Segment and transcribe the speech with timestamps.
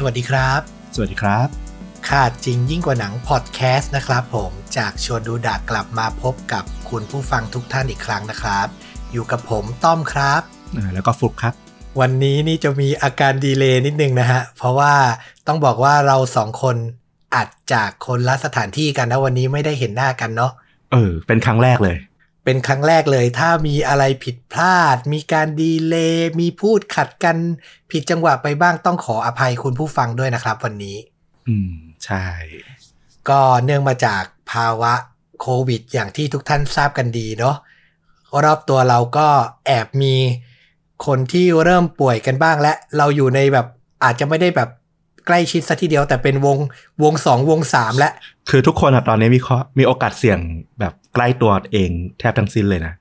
[0.00, 0.60] สวัสดีครับ
[0.94, 1.48] สวัสดีครับ
[2.08, 8.66] ขาดจริงยิ่งกว่าหนังพอดแคสต์นะครับผมจากชวนดูดากกลับมาพบกับคุณผู้ฟังทุกท่านอีกครั้งนะครับ
[9.12, 10.42] อยู่กับผมต้อมครับ
[10.76, 11.54] อ่าแล้วก็ฟลุกครับ
[12.00, 14.94] วันนี้นี่จะมีอาการดีเลย์นิดนึงนะฮะ เพราะว่า
[15.46, 16.76] ต้องบอกว่าเราสองคน
[17.34, 20.52] อัดจากคนละสถานที่กันนะวันนี้ไม่ได้เห็นหน้ากันเนาะ
[20.92, 21.96] เออ เป็นครั้งแรกเลย
[22.50, 27.36] เป็นครั้งแรกเลย ถ้ามีอะไรผิดพลาด มีการดีเลย์มีพูดขัดกัน
[27.90, 30.96] ผิดจังหวะไปบ้างต้องขออภัยคุณผู้ฟังด้วยนะครับ วันนี้
[31.48, 31.74] อืม
[32.04, 32.26] ใช่
[33.28, 34.94] ก็เนื่องมาจากภาวะ
[35.40, 37.56] โควิด อย่างที่ทุกท่านทราบกันดีเนาะ
[38.44, 39.28] รอบตัวเราก็
[39.66, 40.14] แอบมี
[41.06, 43.66] คนที่เริ่มป่วยกันบ้างและ เราอยู่ในแบบ
[44.04, 44.70] อาจจะไม่ได้แบบ
[45.28, 46.58] ใกล้ชิดซะทีเดียวแต่เป็นวง
[47.02, 48.10] วงสองวงสามและ
[48.50, 50.38] คือทุกคนอะตอนนี้มีข้อมีโอกาสเสี่ยง
[50.80, 52.94] แบบใกล้ตัวเองแทบทั้งสิ้นเลยนะ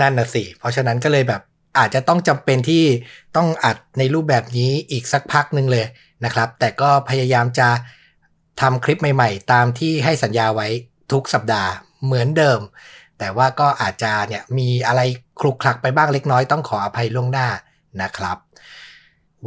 [0.00, 1.42] นั่นน่ะสิ เพราะฉะนั้นก็เลยแบบ
[1.78, 2.84] อาจจะต้องจำเป็นที่
[3.36, 5.86] ต้องอัดในรูปแบบนี้อีกสักพักหนึ่งเลย
[6.24, 7.68] นะครับ แต่ก็พยายามจะ
[8.60, 10.68] ทำคลิปใหม่ๆ ตามที่ให้สัญญาไว้
[11.12, 11.70] ทุกสัปดาห์
[12.04, 12.60] เหมือนเดิม
[13.18, 15.00] แต่ว่าก็อาจจะเนี่ยมีอะไร
[15.40, 17.48] คลุกคลักไปบ้างเล็กน้อยต้องขออภัยล่วงหน้า
[18.02, 18.36] นะครับ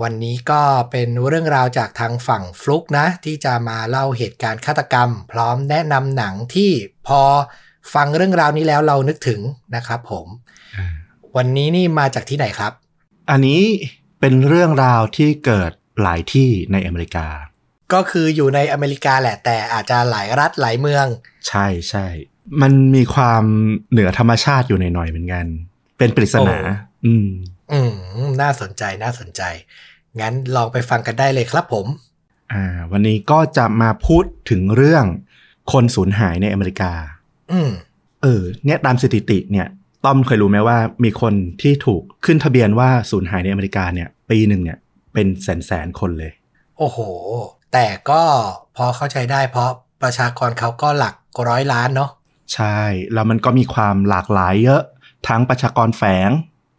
[0.02, 6.72] วันนี้ก็เป็นเรื่องราวจากทางฝั่งฟลุกนะ ที่จะมาเล่าเหตุการณ์ฆาตกรรม พร้อมแนะนำหนังที่
[7.08, 7.22] พอ
[7.94, 9.40] ฟังเรื่องราวนี้แล้วเรานึกถึง
[9.76, 10.28] นะครับผม
[11.38, 12.72] วันนี้นี่มาจากที่ไหนครับ
[13.30, 13.62] อันนี้
[14.20, 15.72] เป็นเรื่องราวที่เกิด
[16.02, 17.28] หลายที่ในอเมริกา
[17.94, 21.06] ก็คืออยู่ในอเมริกาแหละ แต่อาจจะหลายรัฐหลายเมือง
[21.48, 22.06] ใช่ใช่
[22.62, 23.44] มันมีความ
[23.92, 25.46] เหนือธรรมชาติอยู่ในหน่อยๆเหมือนกัน
[25.98, 27.28] เป็นปริศนาโอ้อืม
[27.72, 27.80] อื
[28.28, 29.42] ม น่าสนใจน่าสนใจ
[30.20, 31.88] งั้นลองไปฟังกันได้เลยครับผม
[32.52, 35.06] อ่า วันนี้ก็จะมาพูดถึงเรื่อง
[35.72, 36.94] คนสูญหายในอเมริกา
[37.52, 37.72] อืม
[38.22, 39.68] เออ เนี่ยตามสถิติเนี่ย
[40.06, 44.78] ต้อมเคยรู้ไหมว่ามีคนที่ถูกขึ้นทะเบียนว่าสูญหายในอเมริกาเนี่ย ปีหนึ่งเนี่ย
[45.14, 46.31] เป็นแสนแสนๆคนเลย
[46.78, 47.00] โอ้โห
[47.74, 48.22] แต่ก็
[48.75, 49.70] พอเข้าใจได้เพราะ
[50.02, 51.16] ประชากรเขาก็หลัก
[51.47, 52.09] ร้อยล้านเนาะ
[52.53, 52.80] ใช่
[53.14, 54.81] แล้วมันก็มีความหลากหลายเยอะ
[55.28, 56.30] ทั้งประชากรแฝง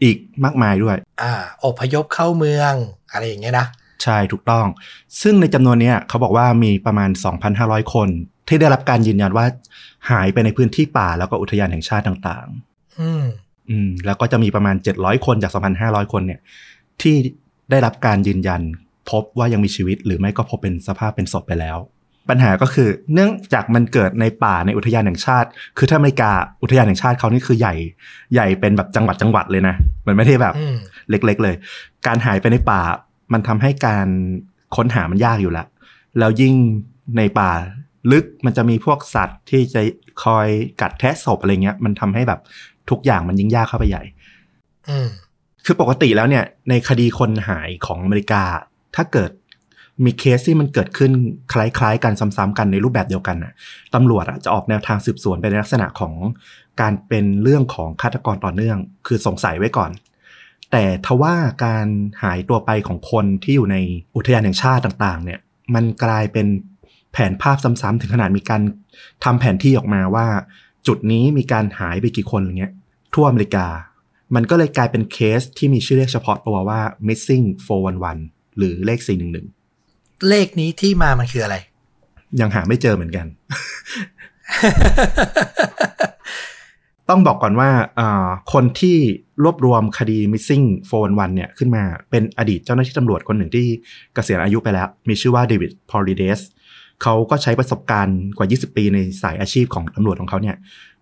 [0.02, 1.32] อีกมากมายด้วย อ่า
[1.64, 2.74] อพยพเข้าเมือง
[3.12, 3.66] อะไรอย่างเงี้ยนะ
[4.02, 4.66] ใช่ถูกต้อง
[5.22, 7.10] ซึ่งในจำนวนเนี้ยเขาบอกว่ามีประมาณ
[7.52, 8.08] 2,500 คน
[8.48, 9.46] ที่ได้รับการยืนยันว่า
[10.10, 12.46] หายไปในพื้นที่ป่าแล้วก็อุทยานแห่งชาติต่าง
[13.00, 16.40] อืมๆอืมแล้วก็จะมีประมาณ 700 คนจาก 2,500 คนเนี่ย
[17.02, 17.16] ที่
[17.70, 18.62] ได้รับการยืนยัน
[19.10, 21.78] พบว่ายังมีชีวิตหรือไม่ก็พบเป็นสภาพเป็นศพไปแล้ว
[22.28, 25.48] ปัญหาก็คือเนื่องจากมันเกิดในป่าในอุทยานแห่งชาติ
[25.78, 26.30] คือถ้าอเมริกา
[26.62, 27.74] อุทยานแห่งชาติเขานี่คือใหญ่
[28.34, 29.74] ใหญ่เป็นแบบจังหวัดจังหวัดเลยนะ
[30.06, 30.76] มันไม่ได้แบบอืม
[31.10, 31.54] เล็ก ๆ เลย
[32.06, 32.80] การหายไปในป่า
[33.32, 34.06] มันทำให้การ
[34.76, 35.66] ค้นหามันยากอยู่แล้ว
[36.18, 36.54] แล้วยิ่ง
[37.16, 37.50] ในป่า
[38.12, 39.80] ลึกมันจะมีพวกสัตว์ที่จะ
[40.24, 40.48] คอย
[40.80, 42.40] กัดแทะศพอะไรเงี้ย มันทำให้แบบ
[42.90, 44.02] ทุกอย่างมันยิ่งยากเข้าไปใหญ่
[44.88, 45.08] อืม
[45.64, 48.42] คือปกติแล้วเนี่ย ในคดีคนหายของอเมริกา
[48.96, 49.30] ถ้าเกิด
[50.04, 51.12] มีเคสที่มันเกิดขึ้น
[51.52, 53.52] คล้ายๆ กันซ้ำๆกันในรูปแบบเดียวกันน่ะ
[53.94, 56.14] ตำรวจอะจะออกแนวทางสืบสวนไปในลักษณะของ
[56.80, 59.90] การเป็นเรื่องของฆาตกรต่อเนื่อง คือสงสัยไว้ก่อน
[60.72, 61.34] แต่ทว่า
[61.64, 61.86] การ
[62.22, 63.76] หายตัวไปของคนที่อยู่ใน
[64.16, 65.40] อุทยานแห่งชาติต่าง ๆ เนี่ย
[65.74, 66.46] มันกลายเป็น
[67.12, 68.62] แผนภาพซ้ำๆถึงขนาดมีการ
[69.24, 70.26] ทำแผนที่ออกมาว่า
[70.86, 72.72] จุดนี้มีการหายไปกี่คนอย่างเงี้ย
[73.14, 73.66] ทั่วอเมริกา
[74.34, 77.44] มันก็เลยกลายเป็นเคสที่มีชื่อเรียกเฉพาะตัวว่า missing
[78.00, 79.63] 411 หรือเลข 411
[80.28, 81.56] เลขนี้ที่มามันคืออะไร
[82.40, 83.26] ยังหาไม่เจอเหมือนกัน
[87.08, 87.70] ต้องบอกก่อนว่า
[88.52, 88.96] คนที่
[89.44, 93.66] รวบรวมคดี missing 411เนี่ยขึ้นมาเป็นอดีตเจ้าหน้าที่ตำรวจคนหนึ่งที่
[94.14, 96.40] เกษียณอายุไปแล้ว มีชื่อว่าเดวิดพอลิเดส
[97.02, 100.56] เขาก็ใช้ประสบการณ์กว่า 20 ปีในสายอาชีพของตำรวจของเขาเนี่ย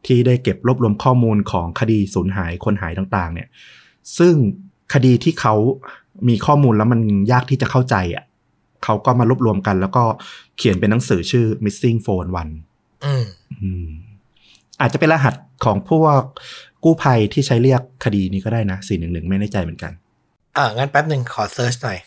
[0.06, 3.48] ที่ได้เก็บรวบรวมข้อมูลของคดีสูญหายคนหายต่างๆ เนี่ย
[4.18, 4.34] ซึ่ง
[4.94, 5.54] คดีที่เขา
[6.28, 7.00] มีข้อมูลแล้วมัน
[7.32, 8.24] ยากที่จะเข้าใจอะ
[8.84, 10.04] เขาก็มารวบรวมกัน แล้วก็
[10.56, 13.24] เขียนเป็นหนังสือชื่อ missing 411อืม
[13.62, 13.86] อืม
[14.80, 15.34] อาจจะเป็นรหัส
[15.64, 16.22] ของพวก
[16.84, 19.92] กู้ภัยที่ใช้เรียกคดีนี้ก็ได้นะ411ไม่แน่ใจเหมือนกัน
[20.56, 21.98] อ่า งั้นแป๊บหนึ่งขอเซิร์ชหน่อย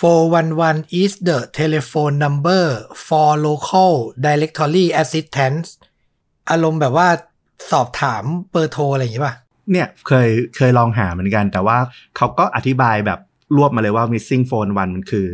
[0.00, 2.64] 411 is the telephone number
[3.06, 3.92] for local
[4.26, 5.66] directory assistance
[6.50, 7.08] อารมณ์แบบว่า
[7.70, 9.34] สอบถามเบอร์โทรอะไรอย่างงี้ป่ะ
[9.70, 11.78] เนี่ยเคยเคยลองหาเหมือนกัน แต่ว่า
[12.16, 13.20] เขาก็อธิบายแบบ
[13.56, 15.26] รวบมาเลยว่า missing four one one มันคือ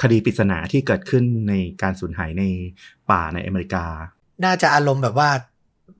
[0.00, 2.44] คดีปริศนาที่เกิดขึ้นในการสูญหายใน
[3.10, 3.84] ป่าในอเมริกา
[4.44, 5.30] น่าจะอารมณ์แบบว่า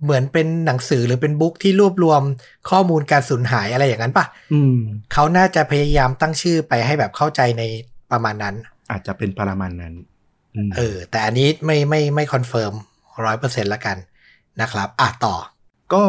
[0.02, 2.22] เหมือนเป็นหนังสือหรือเป็น book ที่รวบรวม
[2.70, 4.76] ข้อมูลการสูญหายอะไรอย่างนั้นป่ะอืม
[5.12, 7.62] เขาน่าจะพยายามตั้งชื่อไปให้แบบเข้าใจใน
[8.12, 8.54] ประมาณนั้น
[8.90, 9.94] อาจจะเป็นประมาณนั้น
[10.54, 12.72] อืมเออ แต่อันนี้ไม่ไม่ไม่ confirm
[13.24, 13.96] ร้อยเปอร์เซ็นต์ละกัน
[14.60, 15.36] นะครับ อะต่อ
[15.94, 16.04] ก็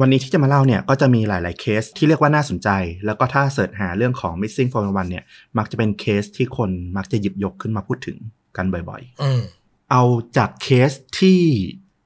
[0.00, 2.68] วันนี้ที่จะมาเล่าเนี่ยก็จะมีหลาย ๆ เคสที่เรียกว่าน่าสนใจ
[3.04, 5.24] แล้วก็ถ้า search หาเรื่องของ missing 411เนี่ย
[5.58, 8.18] มักจะเป็นเคสที่คนมักจะหยิบยกขึ้นมาพูดถึง
[8.56, 10.02] กันบ่อยอืมๆเอา
[10.36, 11.40] จากเคสที่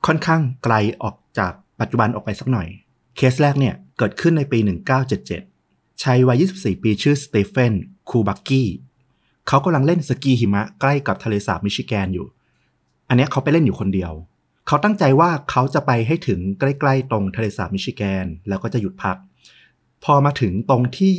[0.06, 2.68] ค่อนข้างไกลออกจากปัจจุบันออกไปสักหน่อย
[3.16, 4.58] เคสแรกเนี่ยเกิดขึ้นในปี
[5.30, 7.72] 1977 ชายวัย 24 ปีชื่อ Stephen
[8.10, 8.68] Kubacki
[9.48, 12.26] เขากำลังเล่นสกีหิมะใกล้กับทะเลสาบมิชิแกนอยู่
[13.08, 14.12] อันเนี้ยเขาไปเล่นอยู่คนเดียว
[14.66, 19.16] เขาตั้งใจว่าเขาจะไปให้ถึงใกล้ๆ ตรงทะเลสาบมิชิแกน แล้วก็จะหยุดพัก
[20.04, 21.16] พอมาถึงตรงที่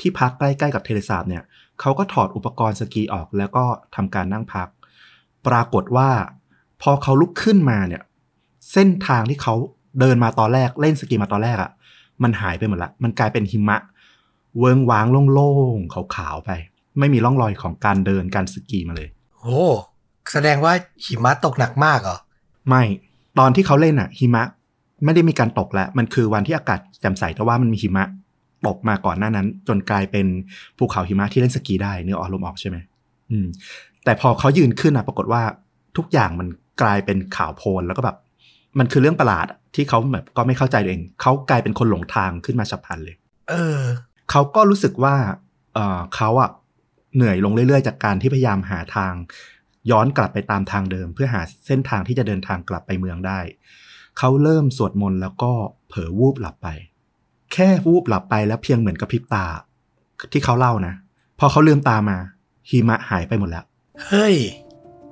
[0.00, 1.42] ที่พักใกล้ๆกับทะเลสาบเนี่ย
[1.80, 3.64] เขาก็ถอดอุปกรณ์สกีออกแล้วก็
[3.94, 4.68] ทำการนั่งพัก
[5.46, 6.10] ปรากฏว่า
[6.82, 8.02] พอเขาลุกขึ้นมาเนี่ย
[8.72, 9.54] เส้นทางที่เขา
[10.00, 11.70] เดินมาตอนแรกเล่นสกีมาตอนแรกอะ่ะ
[12.22, 13.78] มันหายไปหมดละ มันกลายเป็นหิมะ
[14.58, 16.50] เวิงว้างโล่งๆขาวๆไป
[16.98, 19.08] ไม่มีร่องรอยของการเดินการสกีมาเลย
[19.38, 19.62] โอ้
[20.32, 20.72] แสดงว่า
[21.04, 22.18] หิมะตกหนักมากเหรอ
[22.68, 22.82] ไม่
[23.38, 24.44] ตอนที่เขาเล่นอะหิมะ
[25.04, 28.04] ไม่ได้มีการตกแล้ว มันคือวันที่อากาศแจ่มใสแต่ว่ามันมีหิมะ
[28.66, 30.26] ตกมาก่อนหน้านั้น จนกลายเป็น
[30.78, 32.76] ภูเขาหิมะที่เล่นสกีได้เนื้อออกลมออกใช่ไหม
[33.30, 33.46] อืม
[34.04, 35.42] แต่พอเขายืนขึ้นอะปรากฏว่า
[35.96, 36.48] ทุกอย่างมัน
[36.82, 38.16] กลายเป็นขาวโพลนแล้วก็แบบ
[38.78, 43.16] มันคือเรื่องประหลาดอะที่เขาแบบก็ไม่เข้าใจตัวเอง เขากลายเป็นคนหลงทางขึ้นมาฉับพลันเลย
[43.50, 43.80] เออ
[44.30, 45.14] เขาก็รู้สึกว่า
[45.74, 46.50] เออเขาอะ
[47.14, 49.12] เหนื่อยลงเรื่อยๆ จากการที่พยายามหาทาง
[49.90, 53.40] ย้อนกลับไปตามทางเดิม เพื่อหาเส้นทางที่จะเดินทางกลับไปเมืองได้
[54.18, 55.52] เขาเริ่มสวดมนต์แล้วก็
[55.88, 56.68] เผลอวูบหลับไป
[57.52, 59.44] แค่วูบหลับไปแล้วเพียงเหมือนกับพริบตา
[60.32, 60.94] ที่เขาเล่านะ
[61.38, 62.16] พอเขาลืมตามา
[62.70, 63.64] หิมะหายไปหมดแล้ว
[64.06, 64.36] เฮ้ย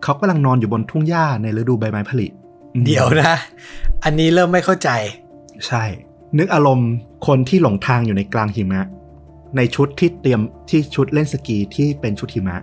[0.02, 2.26] เขากำลังนอนอยู่บนทุ่งหญ้าในฤดูใบไม้ผลิ
[2.74, 3.34] อืมเดี๋ยวนะ
[4.04, 4.90] อันนี้เริ่มไม่เข้าใจ
[5.66, 5.84] ใช่
[6.38, 6.90] นึกอารมณ์
[7.26, 8.86] คนที่หลงทางอยู่ในกลางหิมะ
[9.56, 10.40] ในชุดที่เตรียม
[10.70, 12.56] ที่ชุดเล่นสกีที่เป็นชุดหิมะ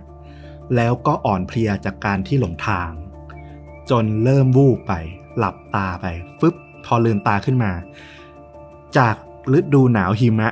[0.76, 2.90] แล้วก็อ่อนเพลียจากการที่หลงทาง
[3.90, 4.92] จนเริ่มวูบไป
[5.38, 6.06] หลับตาไป
[6.40, 6.54] ฟึบ
[6.84, 7.72] พอลืมตาขึ้นมา
[8.98, 9.14] จาก
[9.58, 10.48] ฤดูหนาวหิมะ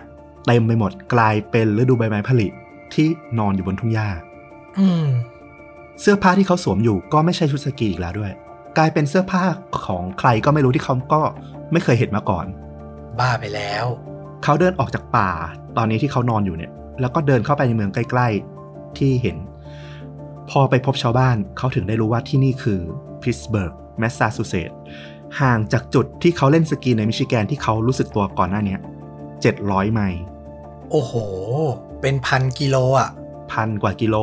[0.47, 2.49] เต็มไปหมดกลายเป็นฤดูใบไม้ผลิ
[2.95, 3.09] ที่
[3.39, 4.09] นอนอยู่บนทุ่งหญ้า
[4.79, 5.07] อืม
[6.01, 8.33] เสื้อผ้าที่เขาสวมอยู่ก็ไม่ใช่ชุดสกีอีกแล้วด้วย
[8.79, 9.45] กลายเป็นเสื้อผ้า
[9.87, 11.21] ของใครก็ไม่รู้ที่เขาก็
[11.73, 12.47] ไม่เคยเห็นมาก่อน
[13.19, 13.85] บ้าไปแล้ว
[14.43, 15.31] เขาเดินออกจากป่า
[15.77, 18.29] ตอนนี้ที่เขานอนอยู่เนี่ย แล้วก็เดินเข้าไปในเมืองใกล้
[18.63, 19.37] ๆ ที่เห็น
[20.51, 22.81] พอไปพบชาวบ้านเขาถึงได้รู้ว่าที่นี่คือ
[23.23, 24.79] พิสเบิร์กแมสซาชูเซตส์
[25.41, 28.77] ห่างจากจุดที่เขาเล่นสกีในมิชิแกนที่เขารู้สึกตัวก่อนหน้าเนี้
[29.35, 30.23] 700 ไมล์
[30.91, 31.13] โอ้โห
[32.01, 33.11] เป็นพันกิโลอะ
[33.53, 34.17] พันกว่ากิโล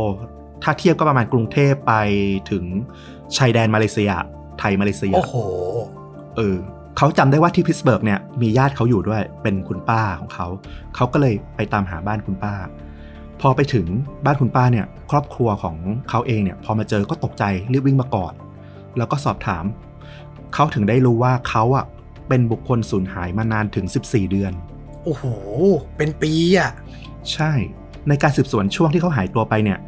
[0.64, 1.94] ถ้าเทียบก็ประมาณกรุงเทพไป
[2.52, 2.64] ถึง
[3.38, 4.12] ชายแดนมาเลเซีย
[4.60, 5.36] ไทยมาเลเซีย โอ้โห
[6.38, 6.58] เออ
[6.98, 10.48] เขาจำได้ว่าที่พิตสเบิร์กเนี่ยมีญาติเขาอยู่ด้วยเป็นคุณป้าของเขา
[10.96, 12.54] เขาก็เลยไปตามหาบ้านคุณป้า
[13.42, 13.88] พอไปถึง
[14.26, 15.78] บ้านคุณป้าเนี่ยครอบครัวของ
[16.10, 18.34] เขาเองเนี่ยพอมาเจอก็ตกใจรีบวิ่งมากอด
[18.98, 19.66] แล้วก็สอบถาม
[20.54, 21.86] เขาถึงได้รู้ว่าเขาอะ
[22.28, 24.54] เป็นบุคคลสูญหายมานานถึง 14 เดือน
[25.04, 25.24] โอ้โห
[25.98, 26.72] เป็นปีอะ
[27.34, 27.52] ใช่
[28.08, 29.80] ในการสืบสวนช่วงที่เขาหายตัวไปเนี่ย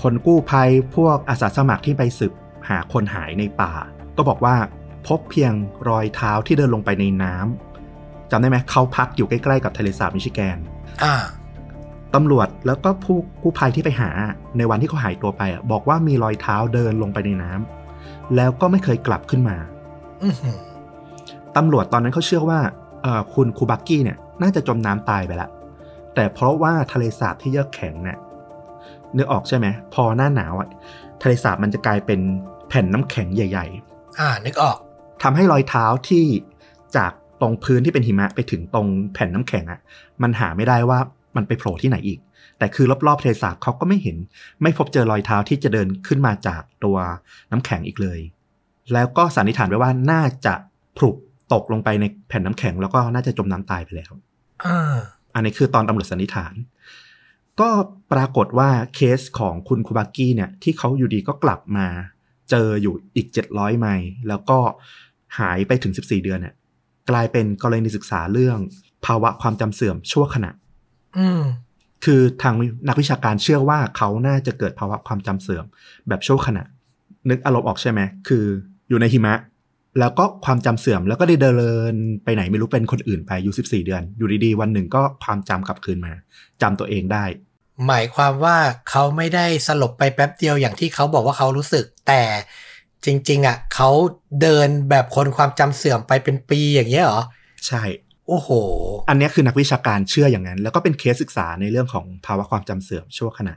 [0.00, 2.32] คนกู้ภัยพวกอาสาสมัครที่ไปสืบ
[2.68, 3.72] หาคนหายในป่า
[4.16, 4.56] ก็บอกว่า
[5.06, 5.52] พบเพียง
[5.88, 10.58] รอยเท้าที่เดินลงไปในน้ำจำได้ไหมเขาพักอยู่ใกล้ๆกับทะเลสาบมิชิแกน
[11.02, 11.14] อ่า
[12.14, 14.10] ตำรวจแล้วก็ผู้กู้ภัยที่ไปหา
[14.56, 19.56] ในวันที่เขาหายตัวไปอะบอกว่ามีรอยเท้าเดินลงไปในน้ำแล้วก็ไม่เคยกลับขึ้นมา
[20.22, 20.58] อือหือ
[21.56, 22.60] ตำรวจตอนนั้นเขาเชื่อว่า
[23.02, 25.50] เอ่อคุณคูบักกี้เนี่ย น่าจะจมน้ำตายไปแล้ว
[26.14, 28.18] แต่เพราะว่าทะเลสาบที่เยือกแข็งเนี่ย
[29.16, 30.68] นึกออกใช่ไหมพอหน้าหนาวอะ
[31.22, 32.20] ทะเลสาบมันจะกลายเป็น
[32.68, 33.66] แผ่นน้ำแข็งใหญ่
[34.18, 36.24] อ่า นึกออกๆทำให้รอยเท้าที่
[36.96, 39.80] จากตรงพื้นที่เป็นหิมะไปถึงตรงแผ่นน้ำแข็งอะ
[40.22, 40.98] มันหาไม่ได้ว่า
[41.36, 42.18] มันไปโผล่ที่ไหนอีก
[42.58, 44.16] แต่คือรอบๆทะเลสาบเขาก็ไม่เห็น
[44.62, 46.96] ไม่พบเจอรอยเท้าที่จะเดินขึ้นมาจากตัว
[47.50, 48.20] น้ำแข็งอีกเลย
[48.92, 50.54] แล้วก็สันนิษฐานไว้ว่าน่าจะ
[50.96, 51.10] ผลุ
[51.52, 54.12] ตกลงไปในแผ่นน้ำแข็งแล้วก็น่าจะจมน้ำตายไปแล้ว
[54.64, 54.96] อ่า
[55.34, 56.54] อันนี้คือตอนตำรวจสันนิษฐาน
[57.60, 57.70] ก็
[58.12, 61.86] ปรากฏว่าเคสของคุณคูบากี้เนี่ย ที่เขาอยู่ดีก็กลับมา
[62.50, 64.58] เจออยู่อีก700ไมล์แล้วก็
[65.38, 66.54] หายไปถึง14เดือนเนี่ย
[67.10, 68.58] กลายเป็นกรณีศึกษาเรื่อง
[69.06, 70.67] ภาวะความจำเสื่อมชั่วขณะอืม
[72.04, 72.54] คือทาง
[72.88, 75.64] นักวิชาการเชื่อว่าเขาน่าจะเกิดภาวะความจำเสื่อม
[76.08, 76.64] แบบชั่วขณะ
[77.30, 78.44] นึกอารมณ์ออกใช่ไหมคือ
[78.88, 79.34] อยู่ในหิมะ
[79.98, 81.50] แล้วก็ความจำเสื่อมแล้วก็ได้เดิ
[81.92, 86.12] นไปไหนไม่รู้เป็นคนอื่นไปอยู่14เดือน อยู่ดีๆ วันหนึ่งก็ความจำกลับคืนมา
[86.62, 87.24] จำตัวเองได้
[87.86, 88.56] หมายความว่า
[88.90, 92.22] เขาไม่ได้สลบไปแป๊บเดียวอย่างที่เขาบอกว่าเขารู้สึกแต่
[93.04, 93.90] จริง ๆ อะเขา
[94.42, 97.22] เดินแบบคนความจำเสื่อมไปเป็นปีอย่างเงี้ยเหรอ
[97.66, 97.82] ใช่
[98.28, 98.48] โอ้โห
[99.08, 103.54] อันเนี้ยคือนักวิชาการเชื่ออย่างนั้น แล้วก็เป็นเคสศึกษาในเรื่องของภาวะความจำเสื่อมชั่วขณะ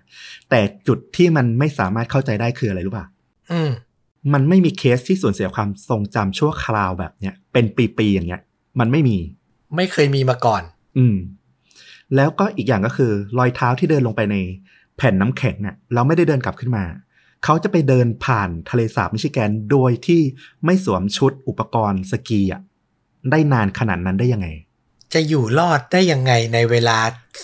[0.49, 3.05] แต่จุดที่มันไม่สามารถเข้าใจได้คืออะไรรู้ป่ะ
[3.51, 3.71] อืม
[4.33, 7.65] มันไม่มีเคสที่สูญเสียความทรงจำชั่วคราวแบบเนี้ยเป็น
[7.97, 8.41] ปีๆอย่างเงี้ย
[8.79, 9.17] มันไม่มี
[9.75, 10.63] ไม่เคยมีมาก่อน
[10.97, 11.15] อืม
[12.15, 14.35] แล้วก็อีกอย่างก็คือ รอยเท้าที่เดินลงไปใน
[14.97, 16.85] แผ่นน้ำแข็งเนี่ยเราไม่ได้เดินกลับขึ้นมา
[17.43, 20.21] เขาจะไปเดินผ่านทะเลสาบมิชิแกนโดยที่
[20.65, 22.61] ไม่สวมชุดอุปกรณ์สกีอะ
[23.31, 24.47] ได้นานขนาดนั้นได้ยังไง
[25.13, 26.97] จะอยู่รอดได้ยังไงในเวลา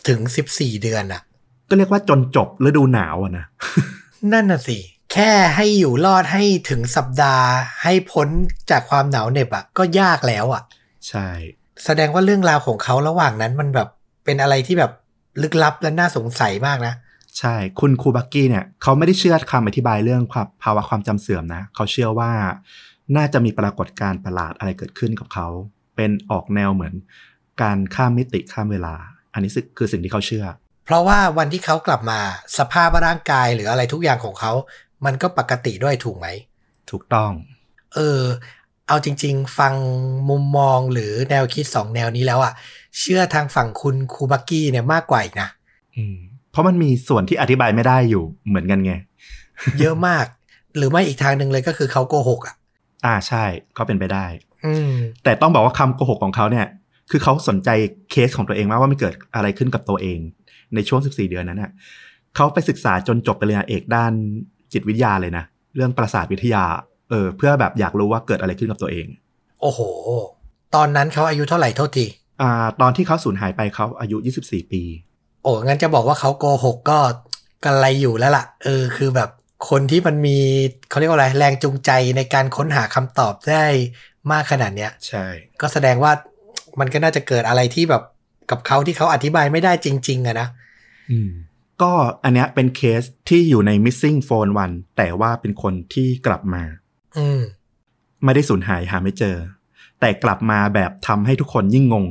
[0.07, 0.19] ถึง
[0.51, 1.21] 14เดือนอะ
[1.69, 3.45] ก็เรียกว่าจนจบฤดูหนาวอะนะ
[4.33, 4.77] นั่นน่ะสิ
[5.13, 7.47] แค่ให้อยู่รอดให้ถึงสัปดาห์
[7.83, 8.27] ให้พ้น
[8.71, 10.61] จากความหนาวเหน็บอะก็ยากแล้วอะ
[11.07, 11.27] ใช่
[11.85, 13.87] แสดงว่าเรื่องราวของเขาระหว่างนั้นมันแบบ
[14.25, 14.91] เป็นอะไรที่แบบ
[15.41, 16.93] ลึกลับและน่าสงสัยมากนะ
[17.39, 22.31] ใช่ คุณครูบักกี้เนี่ยเขาไม่ได้เชื่อคำอธิบายเรื่องความภาวะความจำเสื่อมนะ เขาเชื่อว่า
[23.15, 25.47] น่าจะมีปรากฏการณ์ประหลาดอะไรเกิดขึ้นกับเขา
[25.95, 26.93] เป็นออกแนวเหมือน
[27.61, 28.95] การข้ามมิติข้ามเวลา
[29.33, 30.45] อันนี้คือสิ่งที่เขาเชื่อ
[30.85, 32.19] เพราะว่าวันที่เขากลับมา
[32.57, 34.51] สภาพร่างกายหรืออะไรทุกอย่างของเขา
[35.05, 36.27] มันก็ปกติด้วยถูกไหม
[36.91, 37.31] ถูกต้อง
[37.95, 38.21] เออ
[38.87, 39.73] เอาจริง ๆ ฟัง
[40.29, 42.53] มุมมองหรือแนวคิดสองแนวนี้แล้วอะ
[42.99, 45.49] เชื่อทางฝั่งคุณครูบักกี้เนี่ยมากกว่าอีกนะ
[45.95, 46.17] อืม
[46.51, 48.93] เพราะมันมีส่วนที่อธิบายไม่ได้อยู่เหมือนกันไง
[49.79, 50.25] เยอะมาก
[50.77, 52.55] หรือไม่อีกทางหนึ่งเลยก็คือเขาโกหกอะ
[53.05, 53.43] อ่าใช่
[53.77, 54.25] ก็เป็นไปได้
[54.65, 56.67] อืมแต่ต้องบอกว่าคำโกหกของเขาเนี่ย
[57.11, 57.69] คือเขาสนใจ
[58.11, 60.19] เคสของตัวเองมากว่ามันเกิดอะไรขึ้นกับตัวเอง
[60.75, 61.71] ในช่วง 14 เดือนนั้นน่ะ
[62.35, 64.11] เขาไปศึกษาจนจบปริญญาเอกด้าน
[64.73, 65.43] จิตวิทยาเลยนะ
[65.75, 66.63] เรื่องประสาทวิทยา
[67.09, 69.07] เออ เพื่อแบบอยากรู้ว่าเกิดอะไรขึ้นกับตัวเอง
[69.61, 69.79] โอ้โห
[70.75, 72.05] ตอนนั้นเขาอายุเท่าไหร่โทษที
[72.41, 72.51] อ่า
[72.81, 74.81] ตอนที่เขาสูญหายไปเขาอายุ 24 ปี
[75.43, 76.99] โอ้งั้นจะบอกว่าเขาโกหกก็
[77.63, 79.29] กันไรอยู่แล้วล่ะ เออ คือแบบ
[79.69, 80.37] คนที่มันมี
[80.89, 83.65] เขาเรียกว่าอะไรแรงจูงใจในการค้นหาคำตอบได้
[84.31, 85.25] มากขนาดเนี้ยใช่
[85.61, 86.11] ก็แสดงว่า
[86.79, 88.03] มันก็น่าจะเกิดอะไรที่แบบ
[88.51, 90.47] กับเขาที่เขาอธิบายไม่ได้จริง ๆอะนะ
[91.11, 91.31] อืม
[91.81, 91.91] ก็
[92.23, 96.63] อันเนี้ยเป็นเคสที่อยู่ใน missing phone วันแต่ว่าเป็นคนที่กลับมา
[97.17, 97.41] อืม
[98.23, 99.35] ไม่ได้สูญหายหาไม่เจอ
[99.99, 102.05] แต่กลับมาแบบทำให้ทุกคนยิ่งงง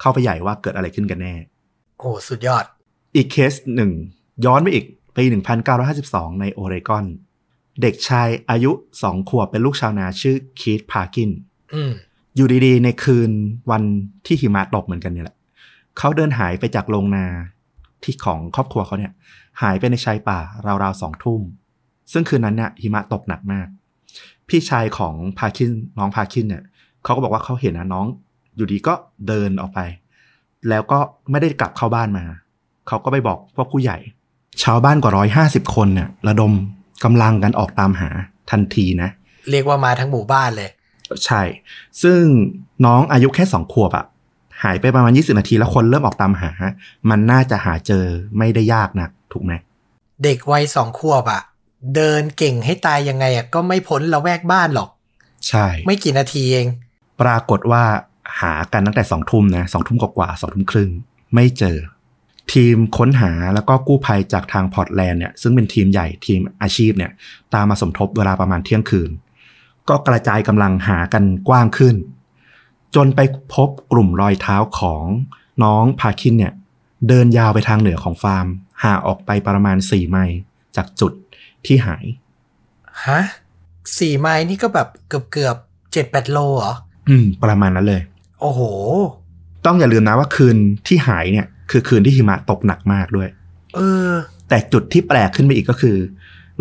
[0.00, 1.34] เข้าไปใหญ่ว่าเกิดอะไรขึ้นกันแน่
[1.98, 2.64] โอ้สุดยอด
[3.14, 3.90] อีกเคสหนึ่ง
[4.44, 5.24] ย้อนไปอีก ปี
[5.82, 7.04] 1952 ในโอเรกอน
[7.82, 8.70] เด็กชายอายุ
[9.02, 11.30] สองขวบเป็นลูกชาวนาชื่อคีธพาร์กิน
[11.74, 11.92] อืม
[12.36, 13.30] อยู่ดีๆ ในคืน
[13.70, 13.82] วัน
[14.26, 15.36] ที่หิมะตกเหมือนกันเนี่ยแหละ
[15.98, 17.26] เขาเดินหายไปจากโรงนา
[18.02, 19.12] ที่ของครอบครัวเขาเนี่ย
[19.62, 20.38] หายไปในชายป่า
[20.82, 21.40] ราวๆสองทุ่ม
[22.12, 23.68] ซึ่งคืนนั้นเนี่ยหิมะตกหนักมาก
[24.48, 26.62] พี่ชายของพาคินน้องพาคินเนี่ย
[27.04, 28.06] เขาก็บอกว่าเขาเห็นนะน้อง
[28.56, 28.94] อยู่ดีก็
[29.28, 29.80] เดินออกไป
[30.68, 30.98] แล้วก็
[31.30, 32.24] ไม่ได้กลับเข้าบ้านมา
[32.88, 33.98] เขาก็ไปบอกพวกผู้ใหญ่
[34.64, 36.52] ชาวบ้านกว่าร้อยห้าสิบคนเนี่ยระดม
[37.04, 38.10] กำลังกันออกตามหา
[38.50, 39.10] ทันทีนะ
[39.50, 40.70] เรียกว่ามาทั้งหมู่บ้านเลย
[41.24, 41.42] ใช่
[42.02, 42.20] ซึ่ง
[42.86, 44.06] น้องอายุแค่สองขวบอะ
[44.62, 46.50] หายไปประมาณ 20 นาทีแล้วคนเริ่มออกตามหา
[47.10, 48.04] มันน่าจะหาเจอ
[48.38, 49.52] ไม่ได้ยากนักถูกไหม
[50.24, 51.42] เด็กวัยสองขวบอะ
[51.96, 54.88] เดินเก่งให้ตายยังไงอะก็ไม่พ้นละแวกบ้านหรอก
[55.48, 56.66] ใช่ ไม่กี่นาทีเอง
[57.20, 57.84] ปรากฏว่า
[58.40, 60.90] หากันตั้งแต่สองทุ่มนะสองทุ่มกว่าๆสองทุ่มครึ่ง
[61.34, 61.76] ไม่เจอ
[62.52, 67.12] ทีมค้นหาแล้วก็กู้ภัยจากทางพอร์ตแลนด์เนี่ยซึ่งเป็นทีมใหญ่ทีมอาชีพเนี่ย
[67.54, 69.10] ตามมาสมทบเวลาประมาณเที่ยงคืน
[69.88, 71.96] ก็กระจายกำลังหากันกว้างขึ้น
[72.94, 73.20] จนไป
[73.54, 75.04] พบกลุ่มรอยเท้าของ
[75.62, 76.52] น้องพาคินเนี่ย
[77.08, 78.46] เดินยาวไปทางเหนือของฟาร์ม
[78.84, 80.38] ห่างออกไปประมาณ4ไมล์
[80.76, 81.12] จากจุด
[81.66, 82.04] ที่หาย
[83.06, 83.20] ฮะ
[83.98, 85.56] สี่ไม้นี่ก็แบบเกือบเกือบ
[85.92, 86.74] เจ็ดแปดโลเหรอ
[87.08, 88.02] อืม ประมาณนั้นเลย
[88.40, 88.60] โอ้โห
[89.66, 90.56] ต้องอย่าลืมนะว่าคืน
[90.86, 93.28] ที่หายเนี่ย คือคืนที่หิมะตกหนักมากด้วย
[93.74, 94.10] เออ
[94.48, 95.96] แต่จุดที่แปลกขึ้นไปอีกก็คือ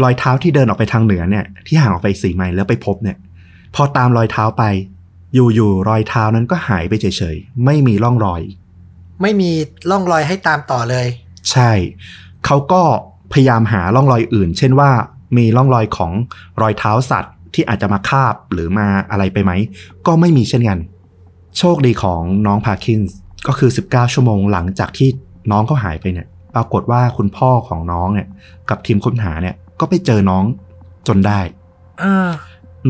[0.03, 3.17] รอยเท้าที่เดินออกไปทางเหนือเนี่ย ที่ห่างออกไปสี่ไมล์แล้วไปพบเนี่ย
[3.75, 4.63] พอตามรอยเท้าไป
[5.33, 8.41] อยู่ๆรอยเท้านั้นก็หายไปเฉยๆไม่มีร่องรอย
[9.21, 9.51] ไม่มี
[9.89, 11.07] ร่องรอยให้ตามต่อเลย
[11.51, 11.71] ใช่
[12.45, 12.81] เขาก็
[13.33, 14.91] พยายามหาร่องรอยอื่น เช่นว่า
[15.37, 16.11] มีร่องรอยของ
[16.61, 19.51] รอยเท้าสัตว์ที่อาจจะมาคาบหรือมาอะไรไปไหม
[20.07, 20.79] ก็ไม่มีเช่นกัน
[21.57, 23.17] โชคดีของน้องพาคินส์
[23.47, 25.09] ก็คือ 19 ชั่วโมงหลังจากที่
[25.51, 28.27] น้องเขาหายไปเนี่ย ปรากฏว่าคุณพ่อของน้องเนี่ย
[28.69, 30.43] กับทีมค้นหาเนี่ย ก็ไปเจอน้อง
[31.07, 31.39] จนได้
[31.99, 32.29] เออ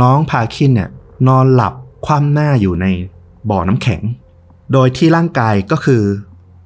[0.02, 0.90] น้องพาคินเนี่ย
[1.28, 1.74] นอนหลับ
[2.06, 2.86] คว่ำหน้าอยู่ใน
[3.50, 4.02] บ่อน้ำแข็ง
[4.74, 6.02] โดยที่ร่างกายก็คือ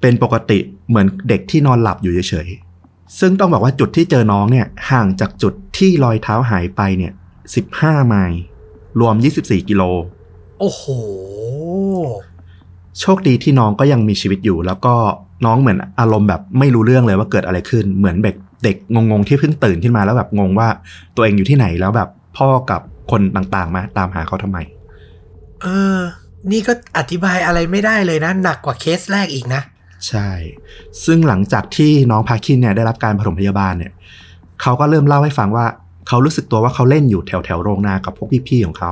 [0.01, 7.13] เป็นปกติเหมือนเด็กที่นอนหลับอยู่เฉยๆ ซึ่งต้องบอกว่าจุดที่เจอน้องเนี่ยห่างจากจุดที่รอยเท้าหายไปเนี่ย
[7.59, 8.41] 15 ไมล์
[8.99, 9.83] รวม 24 กิโล
[10.59, 10.83] โอ้โห
[12.99, 14.95] โชคดีที่น้องก็ยังมีชีวิตอยู่ แล้วก็
[15.45, 20.67] น้องเหมือนอารมณ์แบบไม่รู้เรื่องเลยว่าเกิดอะไรขึ้น เหมือนเด็กเด็กงงๆที่เพิ่งตื่นขึ้นมาแล้วแบบงงว่า
[21.15, 24.57] ตัวเองอยู่ที่ไหนแล้วแบบพ่อกับคนต่างๆมาตามหาเขาทำไม
[25.61, 25.99] เออ
[26.51, 29.61] นี่ก็อธิบายอะไรไม่ได้เลยนะ หนักกว่าเคสแรกอีกนะ
[30.07, 30.29] ใช่
[31.05, 33.91] ซึ่งหลังจากที่น้องพาคินเนี่ยได้รับการปฐมพยาบาลเนี่ย
[34.61, 35.65] เขาก็เริ่มเล่าให้ฟังว่า
[36.07, 38.91] เขารู้สึกตัวว่าเขาเล่นอยู่แถวแถวๆโรงนากับพวกพี่ๆของเขา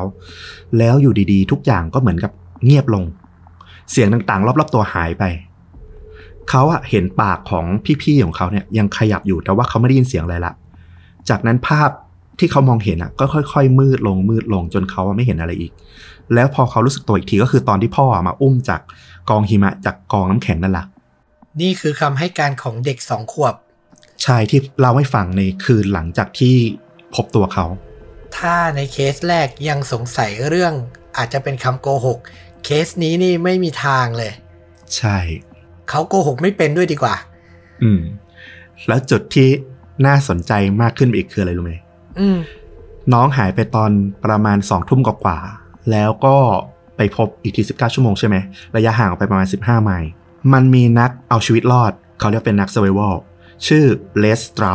[0.77, 2.31] แล้วอยู่ดีๆ ทุกอย่างก็เหมือนกับ
[2.65, 3.03] เงียบลง
[3.91, 5.23] เสียงต่างๆ รอบๆตัวหายไป
[6.49, 7.65] เขาอะเห็นปากของ
[8.01, 10.53] พี่ๆของเขาเนี่ยยังขยับอยู่แต่ว่าเขาไม่ได้ยินเสียงอะไรละ
[11.29, 11.89] จากนั้นภาพ
[12.39, 15.71] ที่เขามองเห็นอะก็ค่อย ๆ มืดลงมืดลงจนเขาไม่เห็นอะไรอีก
[16.33, 18.81] แล้วพอเขารู้สึกตัวอีกทีก็คือตอนที่พ่อมาอุ้มจาก
[19.29, 20.85] กองหิมะจากกองน้ำแข็งนั่นแหละ
[21.61, 23.53] นี่คือคำให้การของเด็กสองขวบ
[24.25, 26.55] ชายที่เล่าให้ฟังในคืนหลังจากที่
[27.15, 27.65] พบตัวเขา
[28.37, 30.73] ถ้าในเคสแรกยังสงสัยเรื่อง
[31.17, 32.19] อาจจะเป็นคำโกหก
[32.63, 34.31] เคสนี้นี่ไม่มีทางเลย
[34.97, 35.17] ใช่
[35.89, 37.15] เขาโกหกไม่เป็นด้วยดีกว่า
[37.83, 38.01] อืม
[38.87, 39.49] แล้วจุดที่
[40.05, 40.51] น่าสนใจ
[40.81, 41.73] มากขึ้นไปอีกคืออะไรรู้ไหม
[42.19, 42.37] อืม
[43.13, 43.91] น้องหายไปตอน
[44.25, 46.37] ประมาณสองทุ่มกว่าๆแล้วก็
[46.97, 48.35] ไปพบอีกทีสิบเก้าชั่วโมงใช่ไหม
[48.75, 50.09] ระยะห่างออกไปประมาณสิบห้าไมล์
[50.53, 53.13] มันมีนักเอาชีวิตรอด เขาเรียกเป็นนัก s u r v i v a l
[53.67, 53.85] ชื่อ
[54.19, 54.73] เลสตรา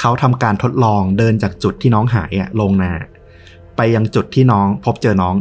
[0.00, 2.92] เขาทำการทดลองเดินจากจุดที่น้องหายอะลงนา
[3.76, 5.34] ไปยังจุดที่น้องพบเจอน้อง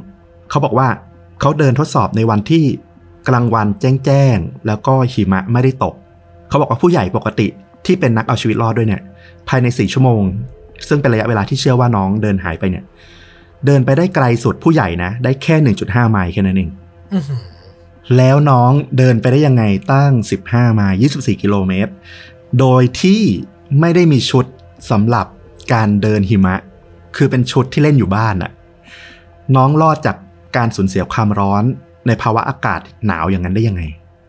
[0.50, 0.88] เขาบอกว่า
[1.40, 2.64] เขาเดินทดสอบในวันที่
[3.28, 5.96] กลางวันแจ้งๆแล้วก็หิมะไม่ได้ตก
[6.48, 7.48] เขาบอกว่าผู้ใหญ่ปกติ
[7.86, 9.02] ที่เป็นนักเอาชีวิตรอดด้วยเนี่ย
[9.50, 10.22] ภายในสี่ชั่วโมง
[10.88, 12.84] ซึ่งเป็นระยะเวลาที่เชื่อว่าน้องเดินหายไปเนี่ย
[13.66, 16.70] เดินไปได้ไกลสุดผู้ใหญ่นะ ได้แค่1.5ไมล์แค่นั้นเอง
[17.14, 17.42] อื้อหือ
[18.18, 19.64] แล้วน้องเดินไปได้ยังไง
[19.94, 20.12] ตั้ง
[20.46, 21.92] 15ไมล์24กิโลเมตร
[22.60, 23.22] โดยที่
[23.80, 24.46] ไม่ได้มีชุด
[24.92, 25.26] สำหรับ
[25.74, 26.56] การเดินหิมะ
[27.16, 28.52] คือเป็นชุดที่เล่นอยู่บ้านอะ
[29.56, 30.16] น้องรอดจาก
[30.58, 31.64] การสูญเสียความร้อน
[32.08, 33.82] ในภาวะอากาศหนาวอย่างนั้นได้ยังไง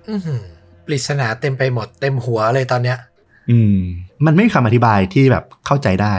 [0.08, 0.42] อื้อหือ
[0.86, 2.98] ปริศนาเต็มไปหมดเต็มหัวเลยตอนเนี้ย
[3.50, 3.78] อืม
[4.26, 6.14] มันไม่มีคำอธิบายที่แบบเข้าใจได้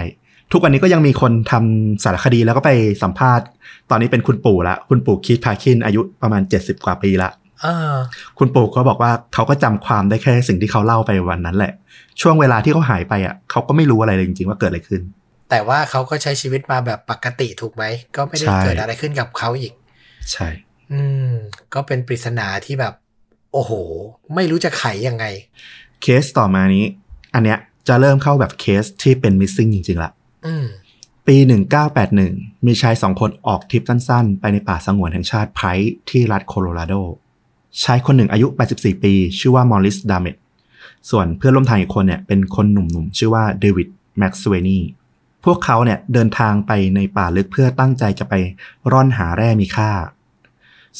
[0.51, 2.71] ทุกวันนี้ก็ยังมีคนทำสารคดีแล้วก็ไป
[3.03, 3.45] สัมภาษณ์
[3.89, 7.29] ตอนนี้เป็นคุณปู่ละ คุณปู่คิดพาคินอายุประมาณ 70 กว่าปีละ
[7.63, 7.97] อ่า
[8.39, 11.73] คุณปู่ก็บอกว่าเขาก็จำความได้แค่สิ่งที่เขาเล่าไปวันนั้นแหละ
[12.21, 15.01] ช่วงเวลาที่เขาหายไปอะเขาก็ไม่รู้อะไรเลยจริงๆว่าเกิดอะไรขึ้น
[15.49, 17.83] แต่ว่าเขาก็ใช้ชีวิตมาแบบปกติถูกไหม
[18.15, 19.73] ก็ไม่ได้ใช่เกิดอะไรขึ้นกับเขาอีก
[20.31, 20.47] ใช่
[20.91, 21.31] อืม
[21.73, 22.93] ก็เป็นปริศนาที่แบบ
[23.53, 23.71] โอ้โห
[24.35, 25.25] ไม่รู้จะไขยังไง
[26.01, 26.85] เคสต่อมานี้
[27.33, 30.11] อันเนี้ยจะเริ่มเข้าแบบเคสที่เป็น missing จริงๆละ
[30.45, 30.65] อืม
[31.27, 31.37] ปี
[32.01, 36.93] 1981 มีชายสองคนออกทริปสั้นๆ ไปในป่าสงวนแห่งชาติไพร์ที่รัฐโคโลราโด
[37.83, 40.35] ชายคนหนึ่งอายุ 84 ปี ชื่อว่ามอริสดามเมต
[41.09, 44.79] ส่วนเพื่อนร่วมทางอีกคนเนี่ยเป็นคนหนุ่มๆ ชื่อว่าเดวิดแม็กซ์เวนี
[45.45, 48.33] พวกเขาเนี่ยเดินทางไปในป่าลึกเพื่อตั้งใจจะไป
[48.91, 49.91] ร่อนหาแร่มีค่า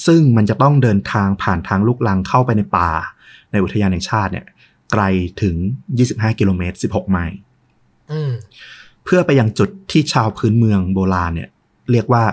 [0.05, 2.89] ซึ่งมันจะต้องเดินทางผ่านทางลูกลังเข้าไปในป่า
[3.51, 4.45] ในอุทยานแห่งชาติเนี่ย
[4.91, 5.03] ไกล
[5.41, 5.55] ถึง
[5.97, 7.37] 25 กิโลเมตร 16 ไมล์
[8.11, 8.31] อืม
[9.03, 11.49] เพื่อไปยังจุดที่ชาวพื้นเมืองโบราณเนี่ย
[11.91, 12.23] เรียกว่า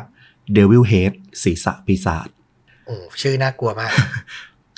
[0.56, 2.28] Devil Head ศีรษะปีศาจ
[2.86, 3.92] โอ้ชื่อน่ากลัวมาก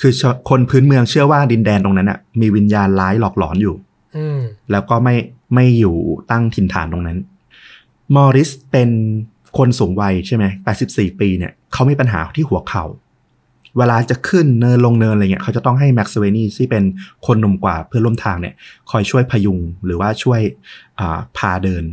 [0.00, 3.76] คือชคนพื้นเมืองเชื่อว่าดินแดนตรงนั้นน่ะ มีวิญญาณร้ายหลอกหลอนอยู่
[4.16, 4.38] อืม
[4.70, 5.14] แล้วก็ไม่
[5.54, 5.96] ไม่อยู่
[6.30, 7.18] ตั้งถิ่นฐานตรงนั้น
[8.14, 8.90] มอริสเป็น
[9.58, 10.44] คนสูงวัยใช่ไหม
[10.82, 12.84] 84ปีเนี่ยเขามีปัญหาที่หัวเข่า
[13.78, 16.84] เวลาจะขึ้นเนินลงเนินอะไรเงี้ยเขาจะต้องให้แม็กซ์เวนี่ที่เป็น
[17.26, 18.54] คนหนุ่มกว่าเพื่อนร่วมทางเนี่ย
[18.90, 20.40] คอยช่วยพยุงหรือว่าช่วย
[20.98, 21.84] อ่าพาเดิน